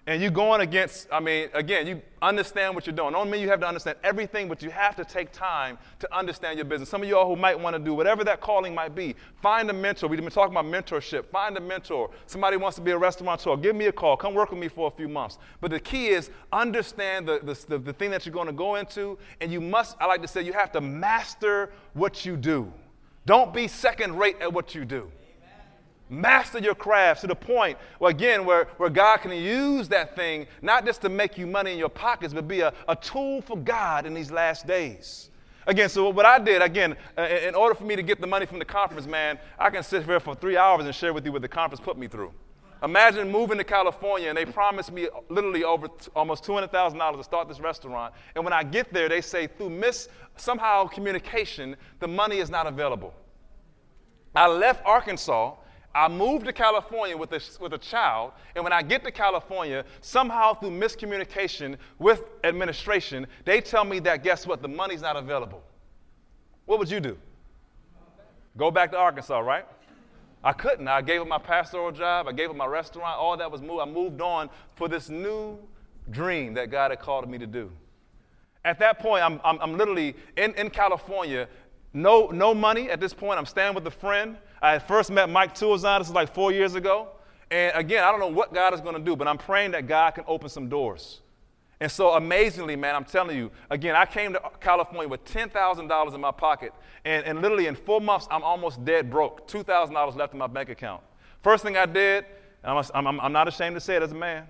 and 0.04 0.20
you're 0.20 0.32
going 0.32 0.60
against, 0.62 1.06
I 1.12 1.20
mean, 1.20 1.48
again, 1.54 1.86
you 1.86 2.02
understand 2.20 2.74
what 2.74 2.86
you're 2.86 2.96
doing. 2.96 3.12
Don't 3.12 3.30
mean 3.30 3.40
you 3.40 3.48
have 3.50 3.60
to 3.60 3.68
understand 3.68 3.98
everything, 4.02 4.48
but 4.48 4.60
you 4.60 4.68
have 4.70 4.96
to 4.96 5.04
take 5.04 5.30
time 5.30 5.78
to 6.00 6.16
understand 6.16 6.58
your 6.58 6.64
business. 6.64 6.88
Some 6.88 7.02
of 7.02 7.08
y'all 7.08 7.28
who 7.28 7.40
might 7.40 7.58
want 7.58 7.76
to 7.76 7.78
do 7.78 7.94
whatever 7.94 8.24
that 8.24 8.40
calling 8.40 8.74
might 8.74 8.96
be, 8.96 9.14
find 9.40 9.70
a 9.70 9.72
mentor. 9.72 10.08
We've 10.08 10.18
been 10.18 10.28
talking 10.28 10.56
about 10.56 10.64
mentorship. 10.64 11.26
Find 11.26 11.56
a 11.56 11.60
mentor. 11.60 12.10
Somebody 12.26 12.56
wants 12.56 12.74
to 12.76 12.82
be 12.82 12.90
a 12.90 12.98
restaurateur. 12.98 13.56
Give 13.56 13.76
me 13.76 13.86
a 13.86 13.92
call. 13.92 14.16
Come 14.16 14.34
work 14.34 14.50
with 14.50 14.58
me 14.58 14.66
for 14.66 14.88
a 14.88 14.90
few 14.90 15.08
months. 15.08 15.38
But 15.60 15.70
the 15.70 15.78
key 15.78 16.08
is 16.08 16.30
understand 16.52 17.28
the, 17.28 17.38
the, 17.40 17.64
the, 17.68 17.78
the 17.78 17.92
thing 17.92 18.10
that 18.10 18.26
you're 18.26 18.32
going 18.32 18.48
to 18.48 18.52
go 18.52 18.74
into, 18.74 19.18
and 19.40 19.52
you 19.52 19.60
must, 19.60 19.96
I 20.00 20.06
like 20.06 20.22
to 20.22 20.28
say, 20.28 20.42
you 20.42 20.52
have 20.52 20.72
to 20.72 20.80
master 20.80 21.70
what 21.94 22.26
you 22.26 22.36
do. 22.36 22.72
Don't 23.24 23.54
be 23.54 23.68
second 23.68 24.18
rate 24.18 24.36
at 24.40 24.52
what 24.52 24.74
you 24.74 24.84
do. 24.84 25.12
Master 26.12 26.58
your 26.58 26.74
craft 26.74 27.22
to 27.22 27.26
the 27.26 27.34
point, 27.34 27.78
where, 27.98 28.10
again, 28.10 28.44
where, 28.44 28.66
where 28.76 28.90
God 28.90 29.22
can 29.22 29.32
use 29.32 29.88
that 29.88 30.14
thing 30.14 30.46
not 30.60 30.84
just 30.84 31.00
to 31.00 31.08
make 31.08 31.38
you 31.38 31.46
money 31.46 31.72
in 31.72 31.78
your 31.78 31.88
pockets, 31.88 32.34
but 32.34 32.46
be 32.46 32.60
a, 32.60 32.70
a 32.86 32.94
tool 32.94 33.40
for 33.40 33.56
God 33.56 34.04
in 34.04 34.12
these 34.12 34.30
last 34.30 34.66
days. 34.66 35.30
Again, 35.66 35.88
so 35.88 36.10
what 36.10 36.26
I 36.26 36.38
did, 36.38 36.60
again, 36.60 36.96
uh, 37.16 37.22
in 37.22 37.54
order 37.54 37.74
for 37.74 37.84
me 37.84 37.96
to 37.96 38.02
get 38.02 38.20
the 38.20 38.26
money 38.26 38.44
from 38.44 38.58
the 38.58 38.64
conference, 38.66 39.06
man, 39.06 39.38
I 39.58 39.70
can 39.70 39.82
sit 39.82 40.04
here 40.04 40.20
for 40.20 40.34
three 40.34 40.58
hours 40.58 40.84
and 40.84 40.94
share 40.94 41.14
with 41.14 41.24
you 41.24 41.32
what 41.32 41.40
the 41.40 41.48
conference 41.48 41.80
put 41.80 41.96
me 41.96 42.08
through. 42.08 42.32
Imagine 42.82 43.30
moving 43.30 43.56
to 43.56 43.64
California 43.64 44.28
and 44.28 44.36
they 44.36 44.44
promised 44.44 44.92
me 44.92 45.08
literally 45.30 45.64
over 45.64 45.88
t- 45.88 46.10
almost 46.14 46.44
$200,000 46.44 47.16
to 47.16 47.24
start 47.24 47.48
this 47.48 47.60
restaurant. 47.60 48.12
And 48.34 48.44
when 48.44 48.52
I 48.52 48.64
get 48.64 48.92
there, 48.92 49.08
they 49.08 49.22
say 49.22 49.46
through 49.46 49.70
miss 49.70 50.08
somehow 50.36 50.88
communication, 50.88 51.76
the 52.00 52.08
money 52.08 52.36
is 52.36 52.50
not 52.50 52.66
available. 52.66 53.14
I 54.34 54.48
left 54.48 54.84
Arkansas 54.84 55.54
I 55.94 56.08
moved 56.08 56.46
to 56.46 56.52
California 56.52 57.16
with 57.16 57.32
a, 57.32 57.40
with 57.60 57.74
a 57.74 57.78
child, 57.78 58.32
and 58.54 58.64
when 58.64 58.72
I 58.72 58.82
get 58.82 59.04
to 59.04 59.10
California, 59.10 59.84
somehow 60.00 60.54
through 60.54 60.70
miscommunication 60.70 61.76
with 61.98 62.24
administration, 62.44 63.26
they 63.44 63.60
tell 63.60 63.84
me 63.84 63.98
that 64.00 64.22
guess 64.22 64.46
what? 64.46 64.62
The 64.62 64.68
money's 64.68 65.02
not 65.02 65.16
available. 65.16 65.62
What 66.64 66.78
would 66.78 66.90
you 66.90 67.00
do? 67.00 67.18
Go 68.56 68.70
back 68.70 68.90
to 68.92 68.98
Arkansas, 68.98 69.38
right? 69.38 69.66
I 70.44 70.52
couldn't. 70.52 70.88
I 70.88 71.02
gave 71.02 71.20
up 71.20 71.28
my 71.28 71.38
pastoral 71.38 71.92
job, 71.92 72.26
I 72.26 72.32
gave 72.32 72.50
up 72.50 72.56
my 72.56 72.66
restaurant, 72.66 73.18
all 73.18 73.36
that 73.36 73.50
was 73.50 73.60
moved. 73.60 73.80
I 73.80 73.84
moved 73.84 74.20
on 74.20 74.50
for 74.74 74.88
this 74.88 75.08
new 75.08 75.58
dream 76.10 76.54
that 76.54 76.70
God 76.70 76.90
had 76.90 77.00
called 77.00 77.28
me 77.28 77.38
to 77.38 77.46
do. 77.46 77.70
At 78.64 78.78
that 78.78 78.98
point, 78.98 79.24
I'm, 79.24 79.40
I'm, 79.44 79.58
I'm 79.60 79.76
literally 79.76 80.14
in, 80.36 80.54
in 80.54 80.70
California, 80.70 81.48
no, 81.92 82.28
no 82.28 82.54
money 82.54 82.90
at 82.90 83.00
this 83.00 83.12
point. 83.12 83.38
I'm 83.38 83.46
staying 83.46 83.74
with 83.74 83.86
a 83.86 83.90
friend. 83.90 84.36
I 84.62 84.78
first 84.78 85.10
met 85.10 85.28
Mike 85.28 85.54
Tuazon, 85.56 85.98
this 85.98 86.08
is 86.08 86.14
like 86.14 86.32
four 86.32 86.52
years 86.52 86.76
ago. 86.76 87.08
And 87.50 87.72
again, 87.74 88.04
I 88.04 88.12
don't 88.12 88.20
know 88.20 88.28
what 88.28 88.54
God 88.54 88.72
is 88.72 88.80
going 88.80 88.94
to 88.94 89.02
do, 89.02 89.16
but 89.16 89.26
I'm 89.26 89.36
praying 89.36 89.72
that 89.72 89.88
God 89.88 90.12
can 90.12 90.24
open 90.28 90.48
some 90.48 90.68
doors. 90.68 91.20
And 91.80 91.90
so 91.90 92.10
amazingly, 92.10 92.76
man, 92.76 92.94
I'm 92.94 93.04
telling 93.04 93.36
you, 93.36 93.50
again, 93.68 93.96
I 93.96 94.06
came 94.06 94.32
to 94.34 94.40
California 94.60 95.08
with 95.08 95.24
$10,000 95.24 96.14
in 96.14 96.20
my 96.20 96.30
pocket. 96.30 96.72
And, 97.04 97.26
and 97.26 97.42
literally 97.42 97.66
in 97.66 97.74
four 97.74 98.00
months, 98.00 98.28
I'm 98.30 98.44
almost 98.44 98.84
dead 98.84 99.10
broke. 99.10 99.48
$2,000 99.48 100.14
left 100.14 100.32
in 100.32 100.38
my 100.38 100.46
bank 100.46 100.68
account. 100.68 101.02
First 101.42 101.64
thing 101.64 101.76
I 101.76 101.86
did, 101.86 102.24
I'm, 102.62 102.84
I'm, 102.94 103.20
I'm 103.20 103.32
not 103.32 103.48
ashamed 103.48 103.74
to 103.74 103.80
say 103.80 103.96
it 103.96 104.02
as 104.02 104.12
a 104.12 104.14
man, 104.14 104.46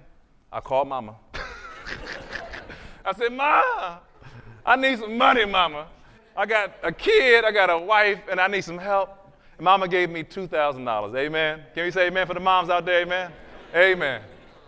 I 0.52 0.60
called 0.60 0.88
mama. 0.88 1.16
I 3.04 3.14
said, 3.14 3.32
Ma, 3.32 3.96
I 4.66 4.76
need 4.76 4.98
some 4.98 5.16
money, 5.16 5.46
mama. 5.46 5.86
I 6.36 6.44
got 6.44 6.74
a 6.82 6.92
kid, 6.92 7.46
I 7.46 7.50
got 7.50 7.70
a 7.70 7.78
wife, 7.78 8.20
and 8.30 8.38
I 8.38 8.46
need 8.46 8.62
some 8.62 8.78
help. 8.78 9.21
Mama 9.62 9.86
gave 9.86 10.10
me 10.10 10.24
$2,000. 10.24 11.16
Amen. 11.16 11.60
Can 11.72 11.84
you 11.84 11.92
say 11.92 12.08
amen 12.08 12.26
for 12.26 12.34
the 12.34 12.40
moms 12.40 12.68
out 12.68 12.84
there? 12.84 13.02
Amen. 13.02 13.30
Amen. 13.72 14.20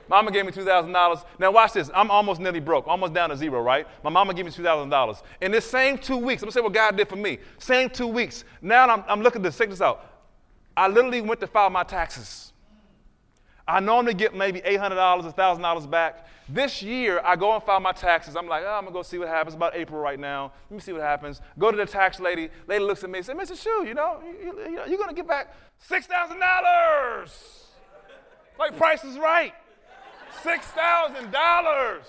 Mama 0.08 0.30
gave 0.30 0.46
me 0.46 0.52
$2,000. 0.52 1.24
Now, 1.40 1.50
watch 1.50 1.72
this. 1.72 1.90
I'm 1.92 2.12
almost 2.12 2.40
nearly 2.40 2.60
broke, 2.60 2.86
almost 2.86 3.12
down 3.12 3.30
to 3.30 3.36
zero, 3.36 3.60
right? 3.60 3.88
My 4.04 4.10
mama 4.10 4.32
gave 4.32 4.44
me 4.44 4.52
$2,000. 4.52 5.22
In 5.40 5.50
this 5.50 5.68
same 5.68 5.98
two 5.98 6.16
weeks, 6.16 6.42
I'm 6.42 6.46
going 6.46 6.52
to 6.52 6.58
say 6.58 6.60
what 6.60 6.72
God 6.72 6.96
did 6.96 7.08
for 7.08 7.16
me. 7.16 7.38
Same 7.58 7.90
two 7.90 8.06
weeks. 8.06 8.44
Now 8.62 8.88
I'm, 8.88 9.02
I'm 9.08 9.20
looking 9.20 9.42
to 9.42 9.50
check 9.50 9.68
this 9.68 9.80
out. 9.80 10.08
I 10.76 10.86
literally 10.86 11.22
went 11.22 11.40
to 11.40 11.48
file 11.48 11.70
my 11.70 11.82
taxes. 11.82 12.52
I 13.66 13.80
normally 13.80 14.14
get 14.14 14.32
maybe 14.32 14.60
$800, 14.60 15.34
$1,000 15.34 15.90
back. 15.90 16.28
This 16.48 16.82
year, 16.82 17.20
I 17.24 17.36
go 17.36 17.54
and 17.54 17.62
file 17.62 17.80
my 17.80 17.92
taxes. 17.92 18.36
I'm 18.36 18.46
like, 18.46 18.64
oh, 18.66 18.74
I'm 18.74 18.84
gonna 18.84 18.92
go 18.92 19.00
see 19.02 19.16
what 19.18 19.28
happens. 19.28 19.54
About 19.54 19.74
April 19.74 19.98
right 19.98 20.20
now. 20.20 20.52
Let 20.68 20.76
me 20.76 20.80
see 20.80 20.92
what 20.92 21.00
happens. 21.00 21.40
Go 21.58 21.70
to 21.70 21.76
the 21.76 21.86
tax 21.86 22.20
lady. 22.20 22.50
Lady 22.66 22.84
looks 22.84 23.02
at 23.02 23.08
me 23.08 23.20
and 23.20 23.26
says, 23.26 23.34
Mr. 23.34 23.58
Chew, 23.62 23.86
you 23.86 23.94
know, 23.94 24.20
you, 24.22 24.54
you, 24.70 24.80
you're 24.88 24.98
gonna 24.98 25.14
get 25.14 25.26
back 25.26 25.54
$6,000. 25.88 27.30
Like, 28.58 28.76
price 28.76 29.02
is 29.04 29.18
right. 29.18 29.54
$6,000. 30.42 32.00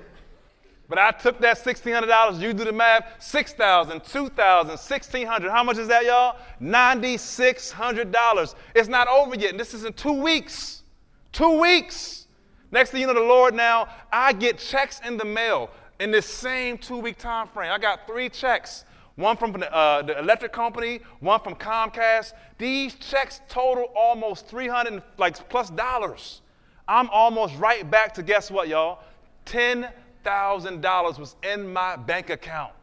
But 0.90 1.00
I 1.00 1.12
took 1.12 1.40
that 1.42 1.58
$1,600. 1.58 2.40
You 2.40 2.54
do 2.54 2.64
the 2.66 2.72
math. 2.72 3.06
6,000, 3.20 4.04
2,000, 4.04 4.70
1,600. 4.70 5.52
How 5.52 5.64
much 5.64 5.78
is 5.78 5.88
that, 5.88 6.06
y'all? 6.06 6.38
$9,600. 6.62 8.56
It's 8.76 8.90
not 8.90 9.08
over 9.08 9.36
yet. 9.36 9.52
And 9.52 9.60
this 9.60 9.74
is 9.74 9.86
in 9.86 9.94
two 9.94 10.14
weeks. 10.14 10.84
Two 11.32 11.60
weeks. 11.60 12.28
Next 12.72 12.92
thing 12.92 13.02
you 13.02 13.08
know, 13.08 13.14
the 13.14 13.22
Lord 13.22 13.54
now, 13.54 13.88
I 14.12 14.34
get 14.34 14.58
checks 14.58 15.00
in 15.06 15.18
the 15.18 15.26
mail 15.26 15.70
in 16.00 16.12
this 16.12 16.26
same 16.26 16.78
two 16.78 16.98
week 16.98 17.18
time 17.18 17.48
frame. 17.48 17.72
I 17.72 17.78
got 17.78 18.08
three 18.08 18.30
checks 18.30 18.86
one 19.16 19.38
from 19.38 19.54
the, 19.54 19.74
uh, 19.74 20.02
the, 20.02 20.20
electric 20.20 20.52
company, 20.52 21.00
one 21.20 21.40
from 21.40 21.56
Comcast. 21.56 22.34
These 22.58 22.96
checks 22.96 23.42
total 23.48 23.86
almost 23.96 24.48
300 24.48 25.02
like 25.18 25.48
plus 25.50 25.70
dollars. 25.70 26.42
I'm 26.88 27.10
almost 27.10 27.58
right 27.58 27.90
back 27.90 28.14
to 28.16 28.24
guess 28.24 28.52
what, 28.52 28.68
y'all? 28.68 29.00
$10,000 29.46 31.20
was 31.20 31.36
in 31.44 31.72
my 31.72 31.96
bank 31.96 32.30
account 32.30 32.74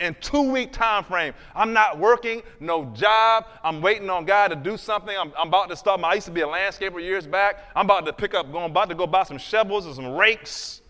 in 0.00 0.14
two 0.20 0.50
week 0.50 0.72
time 0.72 1.04
frame. 1.04 1.34
I'm 1.54 1.72
not 1.72 1.98
working, 1.98 2.42
no 2.60 2.84
job. 2.94 3.46
I'm 3.62 3.80
waiting 3.80 4.08
on 4.10 4.24
God 4.24 4.48
to 4.48 4.56
do 4.56 4.76
something. 4.76 5.16
I'm, 5.18 5.32
I'm, 5.38 5.48
about 5.48 5.68
to 5.70 5.76
start. 5.76 6.00
My, 6.00 6.10
I 6.10 6.14
used 6.14 6.26
to 6.26 6.32
be 6.32 6.42
a 6.42 6.46
landscaper 6.46 7.00
years 7.00 7.26
back. 7.26 7.64
I'm 7.74 7.86
about 7.86 8.06
to 8.06 8.12
pick 8.12 8.34
up, 8.34 8.50
going 8.52 8.70
about 8.70 8.88
to 8.90 8.94
go 8.94 9.06
buy 9.06 9.24
some 9.24 9.38
shovels 9.38 9.86
and 9.86 9.94
some 9.94 10.12
rakes 10.12 10.82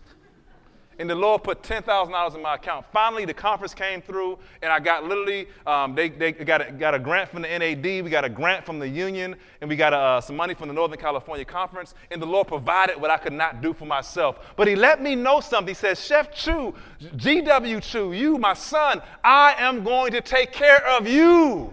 and 0.98 1.08
the 1.08 1.14
Lord 1.14 1.42
put 1.42 1.62
$10,000 1.62 2.34
in 2.34 2.42
my 2.42 2.54
account. 2.54 2.86
Finally, 2.92 3.24
the 3.24 3.34
conference 3.34 3.74
came 3.74 4.00
through, 4.00 4.38
and 4.62 4.72
I 4.72 4.80
got 4.80 5.04
literally, 5.04 5.48
um, 5.66 5.94
they, 5.94 6.08
they 6.08 6.32
got, 6.32 6.68
a, 6.68 6.72
got 6.72 6.94
a 6.94 6.98
grant 6.98 7.30
from 7.30 7.42
the 7.42 7.48
NAD, 7.48 7.84
we 7.84 8.10
got 8.10 8.24
a 8.24 8.28
grant 8.28 8.64
from 8.64 8.78
the 8.78 8.88
union, 8.88 9.36
and 9.60 9.70
we 9.70 9.76
got 9.76 9.92
uh, 9.92 10.20
some 10.20 10.36
money 10.36 10.54
from 10.54 10.68
the 10.68 10.74
Northern 10.74 10.98
California 10.98 11.44
Conference, 11.44 11.94
and 12.10 12.20
the 12.20 12.26
Lord 12.26 12.48
provided 12.48 13.00
what 13.00 13.10
I 13.10 13.16
could 13.16 13.32
not 13.32 13.60
do 13.60 13.72
for 13.72 13.86
myself. 13.86 14.38
But 14.56 14.68
He 14.68 14.76
let 14.76 15.02
me 15.02 15.14
know 15.14 15.40
something. 15.40 15.68
He 15.68 15.74
says, 15.74 16.04
Chef 16.04 16.32
Chew, 16.34 16.74
GW 17.00 17.82
Chew, 17.82 18.12
you, 18.12 18.38
my 18.38 18.54
son, 18.54 19.02
I 19.22 19.54
am 19.58 19.84
going 19.84 20.12
to 20.12 20.20
take 20.20 20.52
care 20.52 20.86
of 20.86 21.06
you. 21.06 21.72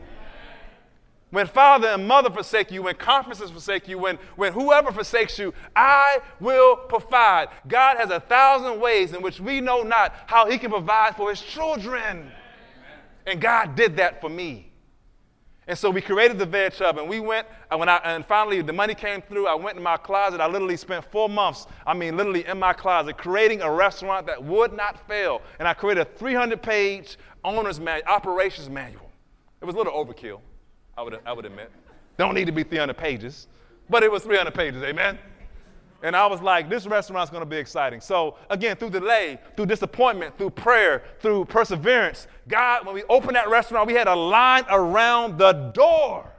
When 1.31 1.47
father 1.47 1.87
and 1.87 2.05
mother 2.05 2.29
forsake 2.29 2.71
you, 2.71 2.83
when 2.83 2.95
conferences 2.95 3.49
forsake 3.49 3.87
you, 3.87 3.97
when, 3.97 4.17
when 4.35 4.51
whoever 4.51 4.91
forsakes 4.91 5.39
you, 5.39 5.53
I 5.73 6.19
will 6.41 6.75
provide. 6.75 7.47
God 7.69 7.97
has 7.97 8.09
a 8.09 8.19
thousand 8.19 8.81
ways 8.81 9.13
in 9.13 9.21
which 9.21 9.39
we 9.39 9.61
know 9.61 9.81
not 9.81 10.13
how 10.27 10.49
he 10.49 10.57
can 10.57 10.69
provide 10.69 11.15
for 11.15 11.29
his 11.29 11.41
children. 11.41 12.29
And 13.25 13.39
God 13.39 13.75
did 13.75 13.95
that 13.97 14.19
for 14.19 14.29
me. 14.29 14.71
And 15.67 15.77
so 15.77 15.89
we 15.89 16.01
created 16.01 16.37
the 16.37 16.45
Veg 16.45 16.73
Hub, 16.73 16.97
and 16.97 17.07
we 17.07 17.21
went, 17.21 17.47
and, 17.69 17.79
when 17.79 17.87
I, 17.87 17.97
and 18.03 18.25
finally 18.25 18.61
the 18.61 18.73
money 18.73 18.93
came 18.93 19.21
through. 19.21 19.47
I 19.47 19.55
went 19.55 19.77
in 19.77 19.83
my 19.83 19.95
closet. 19.95 20.41
I 20.41 20.47
literally 20.47 20.75
spent 20.75 21.09
four 21.11 21.29
months, 21.29 21.65
I 21.87 21.93
mean, 21.93 22.17
literally 22.17 22.45
in 22.45 22.59
my 22.59 22.73
closet, 22.73 23.17
creating 23.17 23.61
a 23.61 23.71
restaurant 23.71 24.27
that 24.27 24.43
would 24.43 24.73
not 24.73 25.07
fail. 25.07 25.41
And 25.59 25.67
I 25.67 25.73
created 25.73 26.01
a 26.01 26.17
300 26.17 26.61
page 26.61 27.15
owner's 27.45 27.79
manual, 27.79 28.09
operations 28.09 28.69
manual. 28.69 29.09
It 29.61 29.65
was 29.65 29.75
a 29.75 29.77
little 29.77 29.93
overkill. 29.93 30.41
I 31.01 31.03
would, 31.03 31.19
I 31.25 31.33
would 31.33 31.45
admit. 31.45 31.71
Don't 32.15 32.35
need 32.35 32.45
to 32.45 32.51
be 32.51 32.61
300 32.61 32.95
pages, 32.95 33.47
but 33.89 34.03
it 34.03 34.11
was 34.11 34.21
300 34.21 34.53
pages, 34.53 34.83
amen? 34.83 35.17
And 36.03 36.15
I 36.15 36.27
was 36.27 36.43
like, 36.43 36.69
this 36.69 36.85
restaurant's 36.85 37.31
gonna 37.31 37.43
be 37.43 37.57
exciting. 37.57 38.01
So, 38.01 38.35
again, 38.51 38.75
through 38.75 38.91
delay, 38.91 39.39
through 39.55 39.65
disappointment, 39.65 40.37
through 40.37 40.51
prayer, 40.51 41.03
through 41.19 41.45
perseverance, 41.45 42.27
God, 42.47 42.85
when 42.85 42.93
we 42.93 43.01
opened 43.09 43.35
that 43.35 43.49
restaurant, 43.49 43.87
we 43.87 43.93
had 43.93 44.07
a 44.07 44.15
line 44.15 44.63
around 44.69 45.39
the 45.39 45.53
door. 45.73 46.31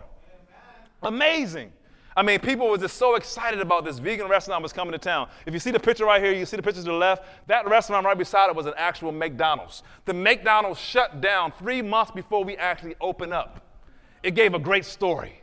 Amazing. 1.03 1.73
I 2.17 2.23
mean, 2.23 2.39
people 2.39 2.69
were 2.69 2.79
just 2.79 2.99
so 2.99 3.17
excited 3.17 3.61
about 3.61 3.85
this 3.85 3.99
vegan 3.99 4.29
restaurant 4.29 4.63
was 4.63 4.73
coming 4.73 4.93
to 4.93 4.99
town. 4.99 5.29
If 5.45 5.55
you 5.55 5.59
see 5.59 5.73
the 5.73 5.81
picture 5.81 6.05
right 6.05 6.23
here, 6.23 6.33
you 6.33 6.47
see 6.47 6.57
the 6.57 6.63
pictures 6.63 6.85
to 6.85 6.91
the 6.91 6.97
left, 6.97 7.25
that 7.49 7.69
restaurant 7.69 8.07
right 8.07 8.17
beside 8.17 8.49
it 8.49 8.55
was 8.55 8.67
an 8.67 8.75
actual 8.77 9.11
McDonald's. 9.11 9.83
The 10.05 10.15
McDonald's 10.15 10.79
shut 10.79 11.21
down 11.21 11.51
three 11.51 11.83
months 11.83 12.13
before 12.13 12.45
we 12.45 12.57
actually 12.57 12.95
opened 13.01 13.33
up 13.33 13.72
it 14.23 14.35
gave 14.35 14.55
a 14.55 14.59
great 14.59 14.85
story. 14.85 15.41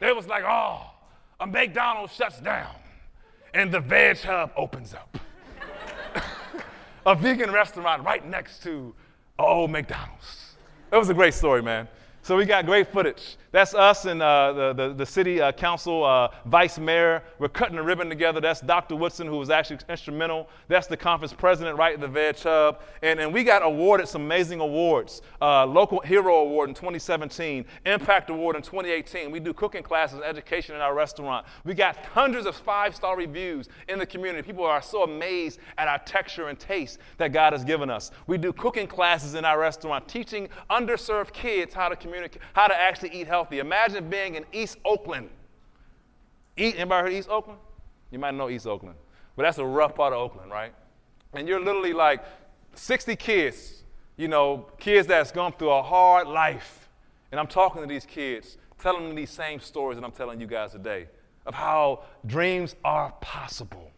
It 0.00 0.14
was 0.14 0.26
like, 0.26 0.44
oh, 0.46 0.90
a 1.40 1.46
McDonald's 1.46 2.12
shuts 2.14 2.40
down 2.40 2.74
and 3.54 3.72
the 3.72 3.80
Veg 3.80 4.20
Hub 4.20 4.52
opens 4.56 4.94
up. 4.94 5.18
a 7.06 7.14
vegan 7.14 7.50
restaurant 7.50 8.04
right 8.04 8.26
next 8.26 8.62
to 8.62 8.94
old 9.38 9.70
McDonald's. 9.70 10.54
It 10.92 10.96
was 10.96 11.08
a 11.08 11.14
great 11.14 11.34
story, 11.34 11.62
man. 11.62 11.88
So 12.22 12.36
we 12.36 12.44
got 12.44 12.66
great 12.66 12.92
footage. 12.92 13.36
That's 13.52 13.74
us 13.74 14.06
and 14.06 14.22
uh, 14.22 14.52
the, 14.54 14.72
the, 14.72 14.94
the, 14.94 15.04
city 15.04 15.38
uh, 15.38 15.52
council 15.52 16.04
uh, 16.04 16.28
vice 16.46 16.78
mayor. 16.78 17.22
We're 17.38 17.50
cutting 17.50 17.76
the 17.76 17.82
ribbon 17.82 18.08
together. 18.08 18.40
That's 18.40 18.62
Dr. 18.62 18.96
Woodson, 18.96 19.26
who 19.26 19.36
was 19.36 19.50
actually 19.50 19.80
instrumental. 19.90 20.48
That's 20.68 20.86
the 20.86 20.96
conference 20.96 21.34
president 21.34 21.76
right 21.76 21.92
at 21.92 22.00
the 22.00 22.08
Veg 22.08 22.38
Hub. 22.38 22.80
And, 23.02 23.20
and 23.20 23.30
we 23.30 23.44
got 23.44 23.62
awarded 23.62 24.08
some 24.08 24.22
amazing 24.22 24.60
awards. 24.60 25.20
Uh, 25.42 25.66
Local 25.66 26.00
Hero 26.00 26.36
Award 26.36 26.70
in 26.70 26.74
2017, 26.74 27.66
Impact 27.84 28.30
Award 28.30 28.56
in 28.56 28.62
2018. 28.62 29.30
We 29.30 29.38
do 29.38 29.52
cooking 29.52 29.82
classes 29.82 30.16
and 30.16 30.24
education 30.24 30.74
in 30.74 30.80
our 30.80 30.94
restaurant. 30.94 31.44
We 31.66 31.74
got 31.74 31.96
hundreds 32.06 32.46
of 32.46 32.56
five-star 32.56 33.18
reviews 33.18 33.68
in 33.86 33.98
the 33.98 34.06
community. 34.06 34.46
People 34.46 34.64
are 34.64 34.80
so 34.80 35.02
amazed 35.02 35.58
at 35.76 35.88
our 35.88 35.98
texture 35.98 36.48
and 36.48 36.58
taste 36.58 37.00
that 37.18 37.34
God 37.34 37.52
has 37.52 37.64
given 37.64 37.90
us. 37.90 38.12
We 38.26 38.38
do 38.38 38.54
cooking 38.54 38.86
classes 38.86 39.34
in 39.34 39.44
our 39.44 39.58
restaurant, 39.58 40.08
teaching 40.08 40.48
underserved 40.70 41.34
kids 41.34 41.74
how 41.74 41.90
to 41.90 41.96
communicate, 41.96 42.40
how 42.54 42.66
to 42.66 42.74
actually 42.74 43.10
eat 43.10 43.26
healthy 43.26 43.41
healthy. 43.42 43.58
Imagine 43.58 44.08
being 44.08 44.36
in 44.36 44.44
East 44.52 44.78
Oakland. 44.84 45.28
Anybody 46.56 47.02
heard 47.02 47.12
East 47.12 47.28
Oakland? 47.28 47.58
You 48.12 48.20
might 48.20 48.34
know 48.34 48.48
East 48.48 48.68
Oakland, 48.68 48.94
but 49.34 49.42
that's 49.42 49.58
a 49.58 49.64
rough 49.64 49.96
part 49.96 50.12
of 50.12 50.20
Oakland, 50.20 50.52
right? 50.52 50.72
And 51.32 51.48
you're 51.48 51.58
literally 51.58 51.92
like 51.92 52.22
60 52.74 53.16
kids, 53.16 53.82
you 54.16 54.28
know, 54.28 54.66
kids 54.78 55.08
that's 55.08 55.32
gone 55.32 55.52
through 55.58 55.70
a 55.70 55.82
hard 55.82 56.28
life. 56.28 56.88
And 57.32 57.40
I'm 57.40 57.48
talking 57.48 57.82
to 57.82 57.88
these 57.88 58.04
kids, 58.04 58.58
telling 58.78 59.08
them 59.08 59.16
these 59.16 59.30
same 59.30 59.58
stories 59.58 59.98
that 59.98 60.04
I'm 60.04 60.12
telling 60.12 60.40
you 60.40 60.46
guys 60.46 60.70
today 60.72 61.08
of 61.44 61.54
how 61.54 62.04
dreams 62.24 62.76
are 62.84 63.12
possible. 63.20 63.90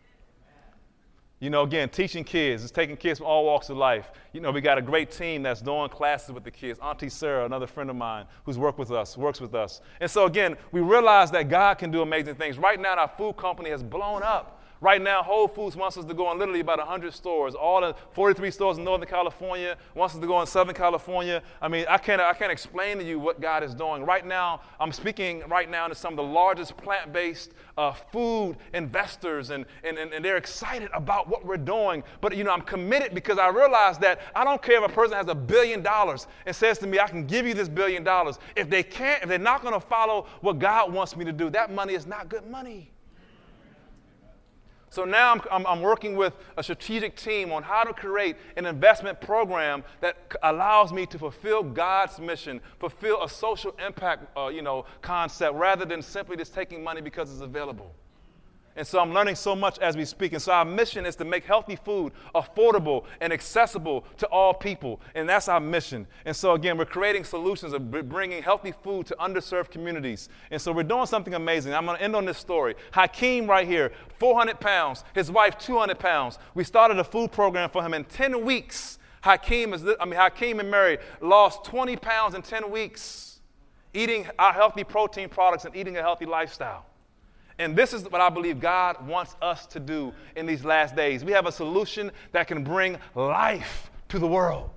You 1.45 1.51
know, 1.51 1.63
again, 1.63 1.91
teaching 1.91 2.25
kids, 2.25 2.63
it's 2.63 2.73
taking 2.73 2.97
kids 2.97 3.19
from 3.19 3.27
all 3.27 3.45
walks 3.45 3.69
of 3.69 3.77
life. 3.77 4.11
You 4.33 4.41
know, 4.41 4.51
we 4.51 4.63
got 4.63 4.79
a 4.79 4.83
great 4.83 5.11
team 5.11 5.43
that's 5.43 5.61
doing 5.61 5.91
classes 5.91 6.33
with 6.33 6.43
the 6.43 6.51
kids. 6.51 6.79
Auntie 6.83 7.11
Sarah, 7.11 7.45
another 7.45 7.67
friend 7.67 7.91
of 7.91 7.97
mine 7.97 8.25
who's 8.47 8.57
worked 8.57 8.79
with 8.79 8.91
us, 8.91 9.19
works 9.19 9.43
with 9.43 9.55
us. 9.55 9.83
And 10.01 10.11
so, 10.11 10.25
again, 10.25 10.57
we 10.73 10.81
realize 10.81 11.31
that 11.33 11.51
God 11.51 11.75
can 11.75 11.91
do 11.91 12.01
amazing 12.01 12.37
things. 12.37 12.57
Right 12.57 12.81
now, 12.81 12.95
our 12.95 13.13
food 13.19 13.37
company 13.37 13.69
has 13.69 13.83
blown 13.83 14.23
up. 14.23 14.63
Right 14.85 15.01
now, 15.01 15.23
Whole 15.23 15.49
Foods 15.49 15.77
wants 15.77 15.97
us 15.97 16.05
to 16.05 16.13
go 16.13 16.31
in 16.31 16.39
literally 16.39 16.61
about 16.61 16.77
100 16.77 17.15
stores, 17.15 17.55
all 17.55 17.81
the 17.81 17.97
43 18.13 18.51
stores 18.51 18.77
in 18.77 18.85
Northern 18.85 19.09
California, 19.09 19.79
wants 19.95 20.15
us 20.15 20.21
to 20.21 20.27
go 20.27 20.39
in 20.43 20.47
Southern 20.47 20.75
California. 20.75 21.43
I 21.63 21.69
mean, 21.69 21.87
I 21.89 21.97
can't, 21.97 22.21
I 22.21 22.35
can't 22.35 22.53
explain 22.53 22.99
to 22.99 23.03
you 23.03 23.19
what 23.19 23.41
God 23.41 23.63
is 23.63 23.75
doing. 23.75 24.05
Right 24.05 24.27
now, 24.27 24.61
I'm 24.79 24.93
speaking 24.93 25.43
right 25.49 25.71
now 25.71 25.89
to 25.89 25.95
some 25.95 26.13
of 26.13 26.17
the 26.19 26.31
largest 26.31 26.77
plant 26.77 27.15
based 27.15 27.53
uh, 27.79 27.95
food 27.95 28.59
investors, 28.75 29.49
and, 29.49 29.65
and, 29.85 29.97
and, 29.97 30.13
and 30.13 30.23
they're 30.23 30.37
excited 30.37 30.91
about 30.93 31.29
what 31.31 31.47
we're 31.47 31.57
doing. 31.57 32.05
But, 32.21 32.37
you 32.37 32.45
know, 32.45 32.51
I'm 32.51 32.61
committed 32.61 33.15
because 33.15 33.39
I 33.39 33.49
realize 33.49 33.97
that 34.01 34.21
I 34.37 34.45
don't 34.45 34.61
care 34.61 34.85
if 34.85 34.91
a 34.91 34.93
person 34.93 35.17
has 35.17 35.29
a 35.29 35.35
billion 35.35 35.83
dollars 35.83 36.27
and 36.45 36.55
says 36.55 36.77
to 36.81 36.87
me, 36.87 36.99
I 36.99 37.09
can 37.09 37.27
give 37.27 37.47
you 37.47 37.55
this 37.55 37.71
billion 37.71 38.05
dollars. 38.05 38.39
If 38.55 38.69
they 38.69 38.83
can't, 38.83 39.23
if 39.23 39.31
they're 39.31 39.39
not 39.39 39.63
going 39.63 39.73
to 39.73 39.81
follow 39.81 40.27
what 40.43 40.59
God 40.59 40.93
wants 40.93 41.17
me 41.17 41.25
to 41.25 41.33
do, 41.33 41.49
that 41.49 41.73
money 41.73 41.95
is 41.95 42.07
not 42.07 42.29
good 42.29 42.47
money. 42.51 42.91
So 44.95 45.05
now 45.05 45.33
I'm, 45.33 45.41
I'm, 45.51 45.67
I'm, 45.67 45.81
working 45.81 46.15
with 46.15 46.35
a 46.57 46.63
strategic 46.63 47.17
team 47.17 47.51
on 47.51 47.65
how 47.65 47.83
to 47.83 47.93
create 47.93 48.37
an 48.57 48.65
investment 48.65 49.21
program 49.21 49.83
that 50.01 50.17
allows 50.41 50.93
me 50.93 51.05
to 51.07 51.19
fulfill 51.19 51.65
God's 51.65 52.21
mission, 52.21 52.61
fulfill 52.79 53.25
a 53.25 53.29
social 53.29 53.75
impact, 53.85 54.29
uh, 54.39 54.47
you 54.47 54.63
know, 54.63 54.85
concept, 55.03 55.57
rather 55.57 55.85
than 55.85 56.01
simply 56.01 56.37
just 56.37 56.55
taking 56.55 56.85
money 56.85 57.01
because 57.01 57.33
it's 57.33 57.41
available. 57.41 57.93
And 58.77 58.85
so 58.85 58.99
I'm 58.99 59.13
learning 59.13 59.37
so 59.37 59.55
much 59.55 59.79
as 59.79 59.97
we 59.97 60.05
speak. 60.05 60.33
And 60.33 60.43
so 60.43 60.53
our 60.53 60.65
mission 60.65 61.07
is 61.07 61.15
to 61.17 61.25
make 61.25 61.45
healthy 61.45 61.77
food 61.77 62.13
affordable 62.35 63.05
and 63.21 63.33
accessible 63.33 64.05
to 64.19 64.27
all 64.27 64.53
people. 64.53 65.01
And 65.15 65.29
that's 65.29 65.49
our 65.49 65.61
mission. 65.61 66.07
And 66.25 66.35
so 66.35 66.55
again, 66.55 66.77
we're 66.77 66.85
creating 66.85 67.25
solutions 67.25 67.73
of 67.73 67.91
bringing 68.09 68.43
healthy 68.43 68.73
food 68.73 69.07
to 69.07 69.17
underserved 69.21 69.71
communities. 69.71 70.29
And 70.51 70.61
so 70.61 70.73
we're 70.73 70.83
doing 70.83 71.07
something 71.07 71.35
amazing. 71.35 71.73
I'm 71.73 71.87
going 71.87 71.99
to 71.99 72.03
end 72.03 72.17
on 72.17 72.25
this 72.25 72.39
story. 72.39 72.75
Hakeem 72.93 73.47
right 73.47 73.67
here, 73.67 73.93
400 74.19 74.59
pounds, 74.59 75.05
his 75.15 75.31
wife 75.31 75.57
200 75.59 75.99
pounds. 75.99 76.39
We 76.55 76.65
started 76.65 76.99
a 76.99 77.05
food 77.05 77.31
program 77.31 77.71
for 77.71 77.83
him 77.85 77.95
in 77.95 78.05
10 78.05 78.45
weeks. 78.45 78.99
Hakeem 79.23 79.73
is, 79.73 79.85
I 80.01 80.05
mean, 80.05 80.19
Hakeem 80.19 80.59
and 80.59 80.71
Mary 80.71 80.99
lost 81.21 81.65
20 81.65 81.97
pounds 81.97 82.35
in 82.35 82.43
10 82.43 82.71
weeks, 82.71 83.41
eating 83.95 84.27
our 84.39 84.53
healthy 84.53 84.85
protein 84.85 85.29
products 85.29 85.65
and 85.65 85.75
eating 85.77 85.97
a 85.97 86.03
healthy 86.03 86.27
lifestyle. 86.27 86.87
And 87.59 87.77
this 87.77 87.93
is 87.93 88.05
what 88.05 88.21
I 88.21 88.29
believe 88.31 88.61
God 88.61 89.07
wants 89.07 89.37
us 89.41 89.67
to 89.67 89.81
do 89.81 90.13
in 90.35 90.47
these 90.47 90.65
last 90.65 90.97
days. 90.97 91.25
We 91.25 91.33
have 91.33 91.47
a 91.47 91.53
solution 91.53 92.11
that 92.33 92.49
can 92.49 92.65
bring 92.65 92.99
life 93.15 93.91
to 94.09 94.19
the 94.19 94.27
world. 94.27 94.71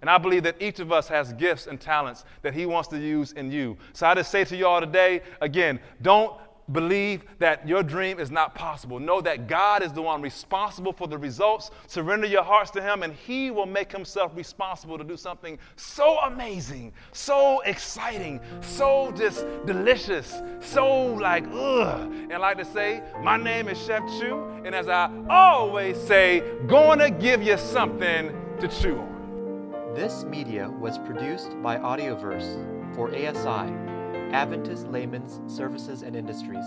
And 0.00 0.10
I 0.10 0.18
believe 0.18 0.44
that 0.44 0.56
each 0.60 0.78
of 0.78 0.92
us 0.92 1.08
has 1.08 1.32
gifts 1.32 1.66
and 1.66 1.80
talents 1.80 2.24
that 2.42 2.54
He 2.54 2.66
wants 2.66 2.88
to 2.90 2.98
use 2.98 3.32
in 3.32 3.50
you. 3.50 3.76
So 3.92 4.06
I 4.06 4.14
just 4.14 4.30
say 4.30 4.44
to 4.44 4.56
you 4.56 4.66
all 4.66 4.80
today 4.80 5.22
again, 5.40 5.80
don't 6.02 6.38
believe 6.72 7.24
that 7.38 7.66
your 7.66 7.82
dream 7.82 8.18
is 8.18 8.30
not 8.30 8.54
possible. 8.54 8.98
Know 8.98 9.20
that 9.20 9.46
God 9.46 9.82
is 9.82 9.92
the 9.92 10.02
one 10.02 10.20
responsible 10.20 10.92
for 10.92 11.06
the 11.06 11.18
results. 11.18 11.70
Surrender 11.86 12.26
your 12.26 12.42
hearts 12.42 12.70
to 12.72 12.82
Him, 12.82 13.02
and 13.02 13.12
He 13.12 13.50
will 13.50 13.66
make 13.66 13.92
Himself 13.92 14.32
responsible 14.34 14.98
to 14.98 15.04
do 15.04 15.16
something 15.16 15.58
so 15.76 16.18
amazing, 16.20 16.92
so 17.12 17.60
exciting, 17.60 18.40
so 18.60 19.12
just 19.16 19.46
delicious, 19.66 20.42
so 20.60 21.14
like, 21.14 21.44
ugh. 21.52 22.12
And 22.30 22.40
like 22.40 22.58
to 22.58 22.64
say, 22.64 23.02
my 23.22 23.36
name 23.36 23.68
is 23.68 23.82
Chef 23.84 24.02
Chew, 24.18 24.42
and 24.64 24.74
as 24.74 24.88
I 24.88 25.10
always 25.28 26.00
say, 26.00 26.42
gonna 26.66 27.10
give 27.10 27.42
you 27.42 27.56
something 27.56 28.34
to 28.60 28.68
chew 28.68 28.98
on. 28.98 29.92
This 29.94 30.24
media 30.24 30.68
was 30.68 30.98
produced 30.98 31.50
by 31.62 31.78
Audioverse 31.78 32.94
for 32.94 33.08
ASI 33.14 33.95
Adventist 34.32 34.88
Layman's 34.88 35.40
Services 35.52 36.02
and 36.02 36.16
Industries. 36.16 36.64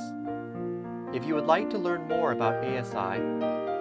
If 1.14 1.26
you 1.26 1.36
would 1.36 1.48
like 1.48 1.70
to 1.72 1.78
learn 1.78 2.08
more 2.08 2.32
about 2.32 2.64
ASI, 2.64 3.20